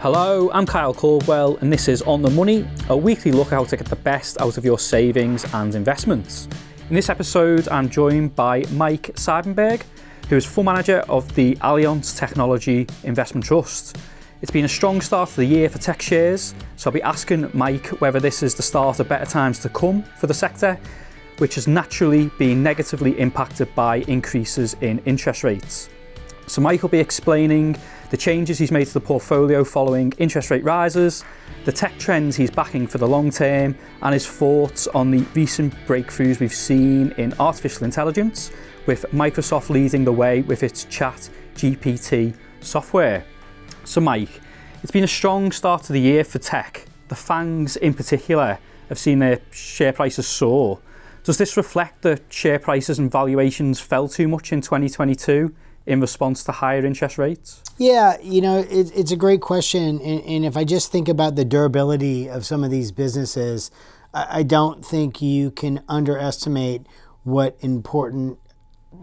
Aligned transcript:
Hello, 0.00 0.48
I'm 0.52 0.64
Kyle 0.64 0.94
Caldwell, 0.94 1.56
and 1.56 1.72
this 1.72 1.88
is 1.88 2.02
On 2.02 2.22
the 2.22 2.30
Money, 2.30 2.64
a 2.88 2.96
weekly 2.96 3.32
look 3.32 3.48
at 3.48 3.54
how 3.54 3.64
to 3.64 3.76
get 3.76 3.88
the 3.88 3.96
best 3.96 4.40
out 4.40 4.56
of 4.56 4.64
your 4.64 4.78
savings 4.78 5.44
and 5.54 5.74
investments. 5.74 6.46
In 6.88 6.94
this 6.94 7.08
episode, 7.08 7.66
I'm 7.66 7.90
joined 7.90 8.36
by 8.36 8.62
Mike 8.70 9.10
Seidenberg, 9.16 9.82
who 10.28 10.36
is 10.36 10.46
fund 10.46 10.66
manager 10.66 10.98
of 11.08 11.34
the 11.34 11.56
Allianz 11.56 12.16
Technology 12.16 12.86
Investment 13.02 13.44
Trust. 13.44 13.98
It's 14.40 14.52
been 14.52 14.66
a 14.66 14.68
strong 14.68 15.00
start 15.00 15.30
to 15.30 15.36
the 15.38 15.44
year 15.44 15.68
for 15.68 15.78
tech 15.78 16.00
shares, 16.00 16.54
so 16.76 16.90
I'll 16.90 16.94
be 16.94 17.02
asking 17.02 17.50
Mike 17.52 17.88
whether 18.00 18.20
this 18.20 18.44
is 18.44 18.54
the 18.54 18.62
start 18.62 19.00
of 19.00 19.08
better 19.08 19.26
times 19.26 19.58
to 19.60 19.68
come 19.68 20.04
for 20.20 20.28
the 20.28 20.34
sector, 20.34 20.78
which 21.38 21.56
has 21.56 21.66
naturally 21.66 22.30
been 22.38 22.62
negatively 22.62 23.18
impacted 23.18 23.74
by 23.74 23.96
increases 24.06 24.76
in 24.80 25.00
interest 25.06 25.42
rates. 25.42 25.88
So, 26.46 26.62
Mike 26.62 26.82
will 26.82 26.88
be 26.88 27.00
explaining 27.00 27.76
the 28.10 28.16
changes 28.16 28.58
he's 28.58 28.72
made 28.72 28.86
to 28.86 28.94
the 28.94 29.00
portfolio 29.00 29.64
following 29.64 30.12
interest 30.18 30.50
rate 30.50 30.64
rises, 30.64 31.24
the 31.64 31.72
tech 31.72 31.98
trends 31.98 32.36
he's 32.36 32.50
backing 32.50 32.86
for 32.86 32.98
the 32.98 33.06
long 33.06 33.30
term, 33.30 33.76
and 34.02 34.14
his 34.14 34.26
thoughts 34.26 34.86
on 34.88 35.10
the 35.10 35.20
recent 35.34 35.74
breakthroughs 35.86 36.40
we've 36.40 36.54
seen 36.54 37.12
in 37.18 37.34
artificial 37.38 37.84
intelligence, 37.84 38.50
with 38.86 39.04
Microsoft 39.12 39.68
leading 39.68 40.04
the 40.04 40.12
way 40.12 40.40
with 40.42 40.62
its 40.62 40.84
Chat 40.84 41.28
GPT 41.54 42.34
software. 42.60 43.24
So, 43.84 44.00
Mike, 44.00 44.40
it's 44.82 44.92
been 44.92 45.04
a 45.04 45.08
strong 45.08 45.52
start 45.52 45.82
to 45.84 45.92
the 45.92 46.00
year 46.00 46.24
for 46.24 46.38
tech. 46.38 46.86
The 47.08 47.14
FANGs 47.14 47.76
in 47.76 47.94
particular 47.94 48.58
have 48.88 48.98
seen 48.98 49.18
their 49.18 49.40
share 49.50 49.92
prices 49.92 50.26
soar. 50.26 50.78
Does 51.24 51.36
this 51.36 51.56
reflect 51.58 52.02
that 52.02 52.22
share 52.32 52.58
prices 52.58 52.98
and 52.98 53.10
valuations 53.10 53.80
fell 53.80 54.08
too 54.08 54.28
much 54.28 54.52
in 54.52 54.62
2022 54.62 55.54
in 55.88 56.00
response 56.00 56.44
to 56.44 56.52
higher 56.52 56.84
interest 56.84 57.16
rates? 57.16 57.62
Yeah, 57.78 58.18
you 58.20 58.40
know, 58.42 58.58
it, 58.58 58.92
it's 58.94 59.10
a 59.10 59.16
great 59.16 59.40
question. 59.40 60.00
And, 60.00 60.22
and, 60.22 60.44
if 60.44 60.56
I 60.56 60.64
just 60.64 60.92
think 60.92 61.08
about 61.08 61.34
the 61.34 61.44
durability 61.44 62.28
of 62.28 62.44
some 62.44 62.62
of 62.62 62.70
these 62.70 62.92
businesses, 62.92 63.70
I, 64.12 64.40
I 64.40 64.42
don't 64.42 64.84
think 64.84 65.22
you 65.22 65.50
can 65.50 65.82
underestimate 65.88 66.82
what 67.24 67.56
important 67.60 68.38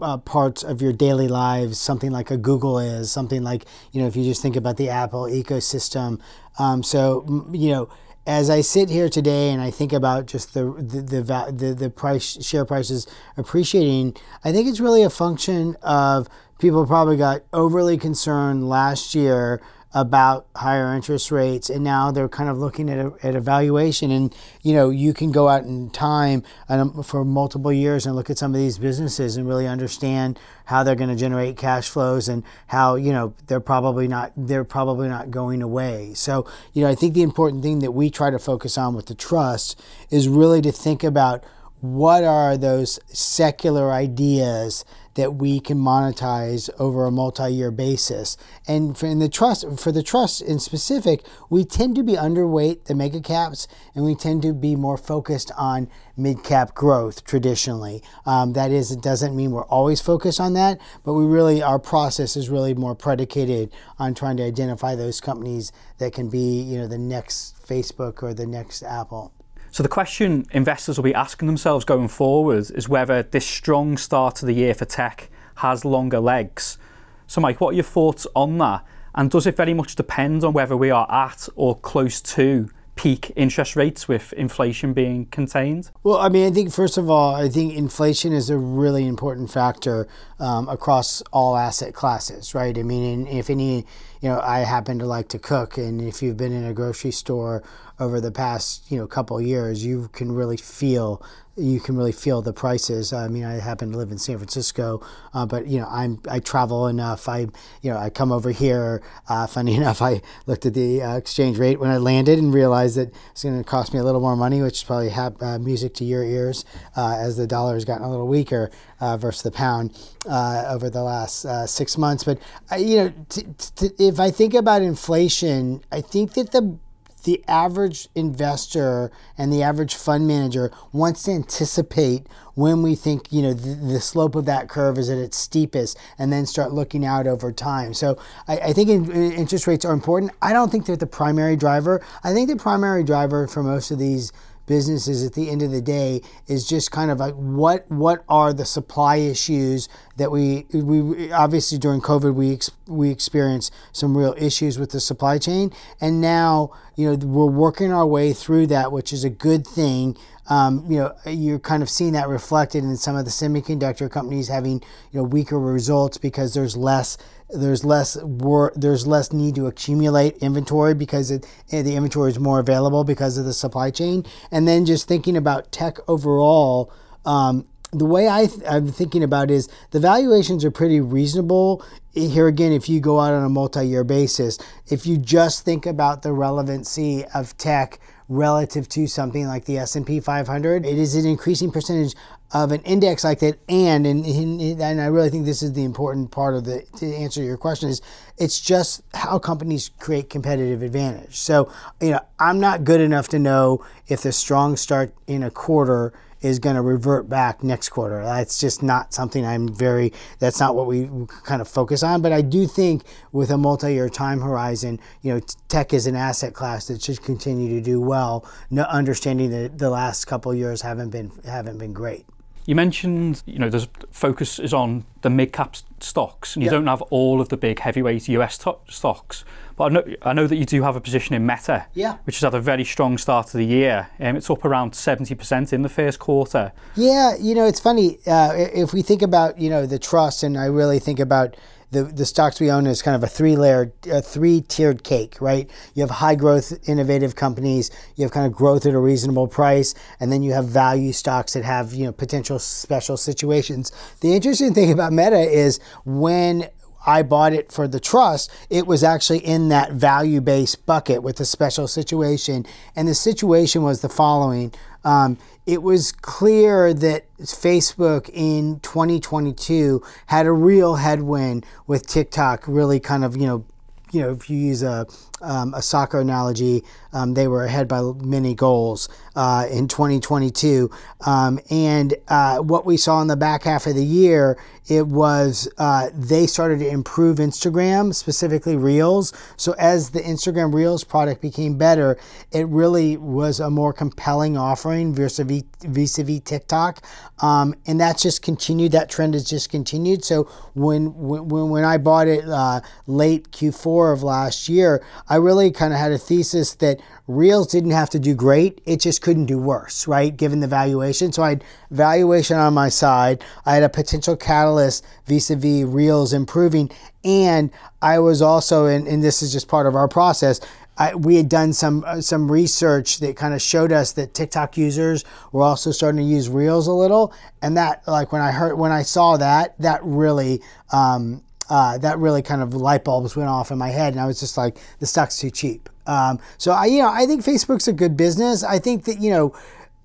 uh, 0.00 0.18
parts 0.18 0.62
of 0.62 0.80
your 0.80 0.92
daily 0.92 1.26
lives, 1.26 1.80
something 1.80 2.12
like 2.12 2.30
a 2.30 2.36
Google 2.36 2.78
is, 2.78 3.10
something 3.10 3.42
like, 3.42 3.64
you 3.92 4.00
know, 4.00 4.06
if 4.06 4.14
you 4.14 4.22
just 4.22 4.40
think 4.40 4.54
about 4.54 4.76
the 4.76 4.88
Apple 4.88 5.24
ecosystem. 5.24 6.20
Um, 6.58 6.82
so, 6.82 7.48
you 7.52 7.70
know, 7.70 7.88
as 8.26 8.50
I 8.50 8.60
sit 8.60 8.90
here 8.90 9.08
today 9.08 9.50
and 9.50 9.62
I 9.62 9.70
think 9.70 9.92
about 9.92 10.26
just 10.26 10.52
the 10.52 10.64
the, 10.64 11.00
the 11.00 11.52
the 11.52 11.74
the 11.74 11.90
price 11.90 12.44
share 12.44 12.64
prices 12.64 13.06
appreciating, 13.36 14.16
I 14.44 14.52
think 14.52 14.68
it's 14.68 14.80
really 14.80 15.02
a 15.02 15.10
function 15.10 15.76
of 15.82 16.28
people 16.58 16.86
probably 16.86 17.16
got 17.16 17.42
overly 17.52 17.96
concerned 17.96 18.68
last 18.68 19.14
year 19.14 19.60
about 19.96 20.46
higher 20.54 20.94
interest 20.94 21.30
rates 21.30 21.70
and 21.70 21.82
now 21.82 22.10
they're 22.10 22.28
kind 22.28 22.50
of 22.50 22.58
looking 22.58 22.90
at 22.90 22.98
a, 22.98 23.12
at 23.22 23.34
evaluation. 23.34 24.10
And 24.10 24.34
you 24.62 24.74
know 24.74 24.90
you 24.90 25.14
can 25.14 25.32
go 25.32 25.48
out 25.48 25.64
in 25.64 25.88
time 25.88 26.42
and 26.68 27.04
for 27.06 27.24
multiple 27.24 27.72
years 27.72 28.04
and 28.04 28.14
look 28.14 28.28
at 28.28 28.36
some 28.36 28.52
of 28.52 28.60
these 28.60 28.76
businesses 28.76 29.38
and 29.38 29.48
really 29.48 29.66
understand 29.66 30.38
how 30.66 30.82
they're 30.82 30.96
going 30.96 31.08
to 31.08 31.16
generate 31.16 31.56
cash 31.56 31.88
flows 31.88 32.28
and 32.28 32.42
how 32.66 32.96
you 32.96 33.10
know 33.10 33.32
they're 33.46 33.58
probably 33.58 34.06
not 34.06 34.32
they're 34.36 34.64
probably 34.64 35.08
not 35.08 35.30
going 35.30 35.62
away. 35.62 36.12
So 36.12 36.46
you 36.74 36.82
know 36.82 36.90
i 36.90 36.94
think 36.94 37.14
the 37.14 37.22
important 37.22 37.62
thing 37.62 37.78
that 37.78 37.92
we 37.92 38.10
try 38.10 38.28
to 38.28 38.38
focus 38.38 38.76
on 38.76 38.94
with 38.94 39.06
the 39.06 39.14
trust 39.14 39.80
is 40.10 40.28
really 40.28 40.60
to 40.60 40.72
think 40.72 41.04
about 41.04 41.42
what 41.80 42.24
are 42.24 42.56
those 42.56 42.98
secular 43.08 43.92
ideas 43.92 44.84
that 45.16 45.34
we 45.34 45.58
can 45.58 45.78
monetize 45.78 46.68
over 46.78 47.06
a 47.06 47.10
multi-year 47.10 47.70
basis. 47.70 48.36
And 48.68 48.96
for 48.96 49.12
the 49.14 49.28
trust, 49.28 49.78
for 49.78 49.90
the 49.90 50.02
trust 50.02 50.42
in 50.42 50.58
specific, 50.58 51.24
we 51.50 51.64
tend 51.64 51.96
to 51.96 52.02
be 52.02 52.12
underweight 52.12 52.84
the 52.84 52.94
mega 52.94 53.20
caps, 53.20 53.66
and 53.94 54.04
we 54.04 54.14
tend 54.14 54.42
to 54.42 54.52
be 54.52 54.76
more 54.76 54.98
focused 54.98 55.50
on 55.56 55.88
mid 56.16 56.44
cap 56.44 56.74
growth 56.74 57.24
traditionally. 57.24 58.02
Um, 58.26 58.52
that 58.52 58.70
is, 58.70 58.92
it 58.92 59.02
doesn't 59.02 59.34
mean 59.34 59.52
we're 59.52 59.64
always 59.64 60.02
focused 60.02 60.38
on 60.38 60.52
that, 60.52 60.78
but 61.02 61.14
we 61.14 61.24
really 61.24 61.62
our 61.62 61.78
process 61.78 62.36
is 62.36 62.50
really 62.50 62.74
more 62.74 62.94
predicated 62.94 63.72
on 63.98 64.14
trying 64.14 64.36
to 64.36 64.44
identify 64.44 64.94
those 64.94 65.20
companies 65.20 65.72
that 65.96 66.12
can 66.12 66.28
be, 66.28 66.60
you 66.60 66.78
know, 66.78 66.86
the 66.86 66.98
next 66.98 67.56
Facebook 67.66 68.22
or 68.22 68.34
the 68.34 68.46
next 68.46 68.82
Apple. 68.82 69.32
So 69.70 69.82
the 69.82 69.88
question 69.88 70.46
investors 70.52 70.96
will 70.96 71.04
be 71.04 71.14
asking 71.14 71.46
themselves 71.46 71.84
going 71.84 72.08
forward 72.08 72.70
is 72.70 72.88
whether 72.88 73.22
this 73.22 73.46
strong 73.46 73.96
start 73.96 74.36
to 74.36 74.46
the 74.46 74.54
year 74.54 74.74
for 74.74 74.84
tech 74.84 75.28
has 75.56 75.84
longer 75.84 76.20
legs. 76.20 76.78
So 77.26 77.40
Mike, 77.40 77.60
what 77.60 77.70
are 77.70 77.74
your 77.74 77.84
thoughts 77.84 78.26
on 78.34 78.58
that? 78.58 78.84
And 79.14 79.30
does 79.30 79.46
it 79.46 79.56
very 79.56 79.74
much 79.74 79.96
depend 79.96 80.44
on 80.44 80.52
whether 80.52 80.76
we 80.76 80.90
are 80.90 81.10
at 81.10 81.48
or 81.56 81.76
close 81.78 82.20
to 82.20 82.70
peak 82.96 83.30
interest 83.36 83.76
rates 83.76 84.08
with 84.08 84.32
inflation 84.32 84.92
being 84.92 85.26
contained? 85.26 85.90
Well, 86.02 86.16
I 86.16 86.28
mean, 86.28 86.46
I 86.46 86.50
think 86.50 86.72
first 86.72 86.98
of 86.98 87.08
all, 87.08 87.34
I 87.34 87.48
think 87.48 87.74
inflation 87.74 88.32
is 88.32 88.50
a 88.50 88.58
really 88.58 89.06
important 89.06 89.50
factor 89.50 90.08
um, 90.38 90.68
across 90.68 91.22
all 91.32 91.56
asset 91.56 91.94
classes, 91.94 92.54
right? 92.54 92.76
I 92.76 92.82
mean, 92.82 93.26
if 93.26 93.48
any, 93.50 93.86
you 94.20 94.28
know, 94.28 94.40
I 94.40 94.60
happen 94.60 94.98
to 94.98 95.06
like 95.06 95.28
to 95.28 95.38
cook, 95.38 95.76
and 95.76 96.00
if 96.00 96.22
you've 96.22 96.36
been 96.36 96.52
in 96.52 96.64
a 96.64 96.72
grocery 96.72 97.10
store 97.10 97.62
over 97.98 98.20
the 98.20 98.32
past 98.32 98.90
you 98.90 98.98
know 98.98 99.06
couple 99.06 99.40
years, 99.40 99.84
you 99.84 100.08
can 100.12 100.32
really 100.32 100.56
feel 100.56 101.22
you 101.56 101.80
can 101.80 101.96
really 101.96 102.12
feel 102.12 102.42
the 102.42 102.52
prices. 102.52 103.12
I 103.12 103.28
mean, 103.28 103.44
I 103.44 103.54
happen 103.54 103.90
to 103.92 103.98
live 103.98 104.10
in 104.10 104.18
San 104.18 104.36
Francisco, 104.36 105.04
uh, 105.32 105.46
but 105.46 105.66
you 105.66 105.80
know, 105.80 105.88
I'm 105.90 106.20
I 106.30 106.38
travel 106.38 106.86
enough. 106.86 107.28
I 107.28 107.40
you 107.80 107.90
know 107.90 107.96
I 107.96 108.10
come 108.10 108.30
over 108.30 108.50
here. 108.50 109.02
Uh, 109.28 109.46
funny 109.46 109.74
enough, 109.76 110.02
I 110.02 110.20
looked 110.46 110.66
at 110.66 110.74
the 110.74 111.02
uh, 111.02 111.16
exchange 111.16 111.58
rate 111.58 111.80
when 111.80 111.90
I 111.90 111.96
landed 111.96 112.38
and 112.38 112.52
realized 112.52 112.96
that 112.96 113.14
it's 113.30 113.42
going 113.42 113.56
to 113.56 113.64
cost 113.64 113.94
me 113.94 114.00
a 114.00 114.04
little 114.04 114.20
more 114.20 114.36
money, 114.36 114.60
which 114.60 114.74
is 114.74 114.84
probably 114.84 115.08
have 115.08 115.40
uh, 115.40 115.58
music 115.58 115.94
to 115.94 116.04
your 116.04 116.22
ears 116.22 116.64
uh, 116.94 117.16
as 117.18 117.36
the 117.36 117.46
dollar 117.46 117.74
has 117.74 117.84
gotten 117.84 118.04
a 118.04 118.10
little 118.10 118.28
weaker 118.28 118.70
uh, 119.00 119.16
versus 119.16 119.42
the 119.42 119.50
pound 119.50 119.96
over 120.26 120.90
the 120.90 121.02
last 121.02 121.46
six 121.70 121.96
months. 121.96 122.24
But 122.24 122.38
you 122.78 122.96
know, 122.96 123.12
t- 123.28 123.46
t- 123.76 123.90
if 124.06 124.20
I 124.20 124.30
think 124.30 124.54
about 124.54 124.82
inflation, 124.82 125.82
I 125.90 126.00
think 126.00 126.34
that 126.34 126.52
the 126.52 126.78
the 127.26 127.42
average 127.48 128.08
investor 128.14 129.10
and 129.36 129.52
the 129.52 129.60
average 129.60 129.96
fund 129.96 130.28
manager 130.28 130.70
wants 130.92 131.24
to 131.24 131.32
anticipate 131.32 132.24
when 132.54 132.82
we 132.82 132.94
think 132.94 133.32
you 133.32 133.42
know 133.42 133.52
the, 133.52 133.74
the, 133.74 134.00
slope 134.00 134.36
of 134.36 134.44
that 134.44 134.68
curve 134.68 134.96
is 134.96 135.10
at 135.10 135.18
its 135.18 135.36
steepest 135.36 135.98
and 136.18 136.32
then 136.32 136.46
start 136.46 136.72
looking 136.72 137.04
out 137.04 137.26
over 137.26 137.50
time. 137.50 137.92
So 137.92 138.16
i, 138.46 138.58
I 138.58 138.72
think 138.72 138.88
in, 138.88 139.10
in 139.10 139.32
interest 139.32 139.66
rates 139.66 139.84
are 139.84 139.92
important. 139.92 140.30
I 140.40 140.52
don't 140.52 140.70
think 140.70 140.86
they're 140.86 140.96
the 140.96 141.06
primary 141.06 141.56
driver. 141.56 142.00
I 142.22 142.32
think 142.32 142.48
the 142.48 142.56
primary 142.56 143.02
driver 143.02 143.48
for 143.48 143.62
most 143.62 143.90
of 143.90 143.98
these 143.98 144.32
businesses 144.66 145.24
at 145.24 145.34
the 145.34 145.50
end 145.50 145.62
of 145.62 145.70
the 145.70 145.80
day 145.80 146.20
is 146.46 146.68
just 146.68 146.90
kind 146.90 147.10
of 147.10 147.18
like 147.18 147.34
what 147.34 147.90
what 147.90 148.24
are 148.28 148.52
the 148.52 148.64
supply 148.64 149.16
issues 149.16 149.88
that 150.16 150.30
we 150.30 150.66
we 150.72 151.32
obviously 151.32 151.78
during 151.78 152.00
COVID 152.00 152.34
we 152.34 152.52
ex, 152.52 152.70
we 152.86 153.10
experienced 153.10 153.72
some 153.92 154.16
real 154.16 154.34
issues 154.36 154.78
with 154.78 154.90
the 154.90 155.00
supply 155.00 155.38
chain. 155.38 155.72
And 156.00 156.20
now 156.20 156.72
you 156.96 157.10
know 157.10 157.26
we're 157.26 157.46
working 157.46 157.92
our 157.92 158.06
way 158.06 158.32
through 158.32 158.66
that 158.68 158.92
which 158.92 159.12
is 159.12 159.24
a 159.24 159.30
good 159.30 159.66
thing 159.66 160.16
um, 160.48 160.84
you 160.88 160.98
know, 160.98 161.14
you're 161.26 161.58
kind 161.58 161.82
of 161.82 161.90
seeing 161.90 162.12
that 162.12 162.28
reflected 162.28 162.84
in 162.84 162.96
some 162.96 163.16
of 163.16 163.24
the 163.24 163.30
semiconductor 163.30 164.10
companies 164.10 164.48
having 164.48 164.82
you 165.12 165.20
know 165.20 165.24
weaker 165.24 165.58
results 165.58 166.18
because 166.18 166.54
there's 166.54 166.76
less 166.76 167.18
there's 167.50 167.84
less 167.84 168.16
wor- 168.22 168.72
there's 168.74 169.06
less 169.06 169.32
need 169.32 169.54
to 169.54 169.66
accumulate 169.66 170.36
inventory 170.38 170.94
because 170.94 171.30
it, 171.30 171.46
eh, 171.70 171.82
the 171.82 171.94
inventory 171.94 172.30
is 172.30 172.38
more 172.38 172.58
available 172.58 173.04
because 173.04 173.38
of 173.38 173.44
the 173.44 173.52
supply 173.52 173.90
chain. 173.90 174.24
And 174.50 174.66
then 174.66 174.84
just 174.84 175.06
thinking 175.06 175.36
about 175.36 175.70
tech 175.70 175.98
overall. 176.08 176.92
Um, 177.24 177.66
the 177.92 178.04
way 178.04 178.28
I 178.28 178.46
th- 178.46 178.62
I'm 178.68 178.88
thinking 178.88 179.22
about 179.22 179.50
is 179.50 179.68
the 179.92 180.00
valuations 180.00 180.64
are 180.64 180.70
pretty 180.70 181.00
reasonable. 181.00 181.84
Here 182.12 182.48
again, 182.48 182.72
if 182.72 182.88
you 182.88 183.00
go 183.00 183.20
out 183.20 183.32
on 183.32 183.44
a 183.44 183.48
multi-year 183.48 184.04
basis, 184.04 184.58
if 184.88 185.06
you 185.06 185.16
just 185.16 185.64
think 185.64 185.86
about 185.86 186.22
the 186.22 186.32
relevancy 186.32 187.24
of 187.26 187.56
tech 187.56 188.00
relative 188.28 188.88
to 188.88 189.06
something 189.06 189.46
like 189.46 189.64
the 189.66 189.78
S&P 189.78 190.20
500. 190.20 190.84
It 190.84 190.98
is 190.98 191.14
an 191.14 191.26
increasing 191.26 191.70
percentage 191.70 192.14
of 192.52 192.70
an 192.70 192.80
index 192.82 193.24
like 193.24 193.40
that 193.40 193.58
and, 193.68 194.06
and 194.06 194.24
and 194.24 195.00
I 195.00 195.06
really 195.06 195.30
think 195.30 195.44
this 195.46 195.62
is 195.62 195.72
the 195.72 195.82
important 195.82 196.30
part 196.30 196.54
of 196.54 196.64
the 196.64 196.84
to 196.98 197.14
answer 197.14 197.42
your 197.42 197.56
question 197.56 197.88
is 197.88 198.00
it's 198.38 198.60
just 198.60 199.02
how 199.14 199.40
companies 199.40 199.90
create 199.98 200.30
competitive 200.30 200.80
advantage. 200.80 201.36
So, 201.36 201.72
you 202.00 202.10
know, 202.10 202.20
I'm 202.38 202.60
not 202.60 202.84
good 202.84 203.00
enough 203.00 203.26
to 203.28 203.40
know 203.40 203.84
if 204.06 204.22
the 204.22 204.30
strong 204.30 204.76
start 204.76 205.12
in 205.26 205.42
a 205.42 205.50
quarter 205.50 206.12
is 206.46 206.58
going 206.58 206.76
to 206.76 206.82
revert 206.82 207.28
back 207.28 207.62
next 207.62 207.88
quarter. 207.88 208.22
That's 208.22 208.58
just 208.58 208.82
not 208.82 209.12
something 209.12 209.44
I'm 209.44 209.68
very, 209.68 210.12
that's 210.38 210.60
not 210.60 210.74
what 210.74 210.86
we 210.86 211.10
kind 211.44 211.60
of 211.60 211.68
focus 211.68 212.02
on. 212.02 212.22
But 212.22 212.32
I 212.32 212.40
do 212.40 212.66
think 212.66 213.02
with 213.32 213.50
a 213.50 213.58
multi 213.58 213.92
year 213.94 214.08
time 214.08 214.40
horizon, 214.40 215.00
you 215.22 215.34
know, 215.34 215.40
tech 215.68 215.92
is 215.92 216.06
an 216.06 216.16
asset 216.16 216.54
class 216.54 216.86
that 216.86 217.02
should 217.02 217.22
continue 217.22 217.68
to 217.70 217.80
do 217.80 218.00
well, 218.00 218.48
understanding 218.88 219.50
that 219.50 219.78
the 219.78 219.90
last 219.90 220.26
couple 220.26 220.54
years 220.54 220.82
haven't 220.82 221.10
been, 221.10 221.32
haven't 221.44 221.78
been 221.78 221.92
great. 221.92 222.26
You 222.66 222.74
mentioned, 222.74 223.42
you 223.46 223.58
know, 223.60 223.70
there's 223.70 223.86
focus 224.10 224.58
is 224.58 224.74
on 224.74 225.04
the 225.22 225.30
mid 225.30 225.52
cap 225.52 225.76
stocks, 226.00 226.54
and 226.56 226.62
you 226.62 226.66
Yeah. 226.66 226.72
don't 226.78 226.86
have 226.88 227.00
all 227.02 227.40
of 227.40 227.48
the 227.48 227.56
big 227.56 227.78
heavyweight 227.80 228.28
US 228.28 228.58
to- 228.58 228.76
stocks. 228.88 229.44
But 229.76 229.84
I 229.84 229.88
know, 229.90 230.02
I 230.22 230.32
know 230.32 230.46
that 230.46 230.56
you 230.56 230.64
do 230.64 230.82
have 230.82 230.96
a 230.96 231.00
position 231.00 231.34
in 231.36 231.46
Meta, 231.46 231.86
Yeah. 231.94 232.16
which 232.24 232.36
has 232.40 232.42
had 232.42 232.54
a 232.54 232.60
very 232.60 232.84
strong 232.84 233.18
start 233.18 233.48
to 233.48 233.56
the 233.56 233.64
year. 233.64 234.08
Um, 234.18 234.34
it's 234.36 234.50
up 234.50 234.64
around 234.64 234.94
70% 234.94 235.72
in 235.72 235.82
the 235.82 235.88
first 235.88 236.18
quarter. 236.18 236.72
Yeah, 236.96 237.34
you 237.38 237.54
know, 237.54 237.66
it's 237.66 237.80
funny. 237.80 238.18
Uh, 238.26 238.52
if 238.56 238.92
we 238.92 239.02
think 239.02 239.22
about, 239.22 239.58
you 239.60 239.70
know, 239.70 239.86
the 239.86 239.98
trust, 239.98 240.42
and 240.42 240.58
I 240.58 240.64
really 240.66 240.98
think 240.98 241.20
about 241.20 241.56
the, 241.90 242.04
the 242.04 242.26
stocks 242.26 242.60
we 242.60 242.70
own 242.70 242.86
is 242.86 243.02
kind 243.02 243.14
of 243.14 243.22
a 243.22 243.28
three 243.28 243.56
layered, 243.56 243.92
a 244.10 244.20
three 244.20 244.60
tiered 244.60 245.04
cake, 245.04 245.36
right? 245.40 245.70
You 245.94 246.02
have 246.02 246.10
high 246.10 246.34
growth, 246.34 246.72
innovative 246.88 247.36
companies, 247.36 247.90
you 248.16 248.24
have 248.24 248.32
kind 248.32 248.46
of 248.46 248.52
growth 248.52 248.86
at 248.86 248.94
a 248.94 248.98
reasonable 248.98 249.48
price, 249.48 249.94
and 250.18 250.32
then 250.32 250.42
you 250.42 250.52
have 250.52 250.66
value 250.66 251.12
stocks 251.12 251.52
that 251.52 251.64
have, 251.64 251.94
you 251.94 252.04
know, 252.04 252.12
potential 252.12 252.58
special 252.58 253.16
situations. 253.16 253.92
The 254.20 254.34
interesting 254.34 254.74
thing 254.74 254.90
about 254.90 255.12
Meta 255.12 255.38
is 255.38 255.78
when 256.04 256.68
I 257.06 257.22
bought 257.22 257.52
it 257.52 257.70
for 257.70 257.86
the 257.86 258.00
trust, 258.00 258.50
it 258.68 258.86
was 258.86 259.04
actually 259.04 259.38
in 259.38 259.68
that 259.68 259.92
value 259.92 260.40
based 260.40 260.84
bucket 260.86 261.22
with 261.22 261.38
a 261.38 261.44
special 261.44 261.86
situation. 261.86 262.66
And 262.96 263.06
the 263.06 263.14
situation 263.14 263.82
was 263.82 264.00
the 264.00 264.08
following 264.08 264.74
um, 265.06 265.38
it 265.66 265.82
was 265.82 266.10
clear 266.10 266.92
that 266.92 267.32
Facebook 267.38 268.28
in 268.32 268.80
2022 268.80 270.02
had 270.26 270.46
a 270.46 270.52
real 270.52 270.96
headwind 270.96 271.64
with 271.86 272.08
TikTok 272.08 272.64
really 272.66 272.98
kind 272.98 273.24
of, 273.24 273.36
you 273.36 273.46
know, 273.46 273.64
you 274.10 274.20
know, 274.20 274.32
if 274.32 274.50
you 274.50 274.58
use 274.58 274.82
a, 274.82 275.06
um, 275.42 275.74
a 275.74 275.82
soccer 275.82 276.20
analogy, 276.20 276.82
um, 277.12 277.34
they 277.34 277.48
were 277.48 277.64
ahead 277.64 277.88
by 277.88 278.00
many 278.22 278.54
goals 278.54 279.08
uh, 279.34 279.66
in 279.70 279.88
2022. 279.88 280.90
Um, 281.24 281.60
and 281.70 282.14
uh, 282.28 282.58
what 282.58 282.86
we 282.86 282.96
saw 282.96 283.20
in 283.20 283.28
the 283.28 283.36
back 283.36 283.64
half 283.64 283.86
of 283.86 283.94
the 283.94 284.04
year, 284.04 284.58
it 284.88 285.06
was 285.06 285.68
uh, 285.78 286.10
they 286.14 286.46
started 286.46 286.78
to 286.78 286.88
improve 286.88 287.38
Instagram, 287.38 288.14
specifically 288.14 288.76
Reels. 288.76 289.32
So 289.56 289.74
as 289.78 290.10
the 290.10 290.20
Instagram 290.20 290.72
Reels 290.72 291.04
product 291.04 291.42
became 291.42 291.76
better, 291.76 292.18
it 292.52 292.66
really 292.68 293.16
was 293.16 293.58
a 293.58 293.68
more 293.68 293.92
compelling 293.92 294.56
offering 294.56 295.12
vis-a-vis, 295.12 296.40
TikTok. 296.44 297.02
Um, 297.40 297.74
and 297.86 298.00
that's 298.00 298.22
just 298.22 298.42
continued. 298.42 298.92
That 298.92 299.10
trend 299.10 299.34
has 299.34 299.44
just 299.44 299.70
continued. 299.70 300.24
So 300.24 300.44
when 300.74 301.14
when, 301.14 301.70
when 301.70 301.84
I 301.84 301.98
bought 301.98 302.28
it 302.28 302.48
uh, 302.48 302.80
late 303.06 303.50
Q4 303.50 304.12
of 304.12 304.22
last 304.22 304.68
year, 304.68 305.04
I 305.28 305.36
really 305.36 305.70
kind 305.70 305.92
of 305.92 305.98
had 305.98 306.12
a 306.12 306.18
thesis 306.18 306.74
that 306.76 307.00
Reels 307.26 307.66
didn't 307.66 307.90
have 307.90 308.10
to 308.10 308.18
do 308.18 308.34
great. 308.34 308.80
It 308.86 309.00
just 309.00 309.22
couldn't 309.22 309.46
do 309.46 309.58
worse, 309.58 310.06
right? 310.06 310.36
Given 310.36 310.60
the 310.60 310.68
valuation. 310.68 311.32
So 311.32 311.42
I 311.42 311.50
had 311.50 311.64
valuation 311.90 312.56
on 312.56 312.74
my 312.74 312.88
side. 312.88 313.44
I 313.64 313.74
had 313.74 313.82
a 313.82 313.88
potential 313.88 314.36
catalyst 314.36 315.04
vis-a-vis 315.26 315.84
Reels 315.84 316.32
improving. 316.32 316.90
And 317.24 317.70
I 318.00 318.20
was 318.20 318.40
also, 318.40 318.86
and, 318.86 319.08
and 319.08 319.22
this 319.22 319.42
is 319.42 319.52
just 319.52 319.66
part 319.66 319.86
of 319.86 319.96
our 319.96 320.06
process, 320.06 320.60
I, 320.98 321.14
we 321.14 321.36
had 321.36 321.48
done 321.48 321.74
some 321.74 322.04
uh, 322.06 322.22
some 322.22 322.50
research 322.50 323.18
that 323.18 323.36
kind 323.36 323.52
of 323.52 323.60
showed 323.60 323.92
us 323.92 324.12
that 324.12 324.32
TikTok 324.32 324.78
users 324.78 325.24
were 325.52 325.62
also 325.62 325.90
starting 325.90 326.18
to 326.18 326.26
use 326.26 326.48
Reels 326.48 326.86
a 326.86 326.92
little, 326.92 327.34
and 327.60 327.76
that 327.76 328.06
like 328.08 328.32
when 328.32 328.40
I 328.40 328.50
heard 328.50 328.78
when 328.78 328.92
I 328.92 329.02
saw 329.02 329.36
that, 329.36 329.78
that 329.78 330.00
really 330.02 330.62
um, 330.92 331.42
uh, 331.68 331.98
that 331.98 332.18
really 332.18 332.42
kind 332.42 332.62
of 332.62 332.74
light 332.74 333.04
bulbs 333.04 333.36
went 333.36 333.48
off 333.48 333.70
in 333.70 333.78
my 333.78 333.88
head, 333.88 334.12
and 334.12 334.20
I 334.20 334.26
was 334.26 334.40
just 334.40 334.56
like, 334.56 334.78
the 335.00 335.06
stock's 335.06 335.38
too 335.38 335.50
cheap. 335.50 335.88
Um, 336.06 336.38
so 336.58 336.72
I 336.72 336.86
you 336.86 337.02
know 337.02 337.08
I 337.08 337.26
think 337.26 337.44
Facebook's 337.44 337.88
a 337.88 337.92
good 337.92 338.16
business. 338.16 338.62
I 338.62 338.78
think 338.78 339.04
that 339.04 339.20
you 339.20 339.30
know 339.30 339.54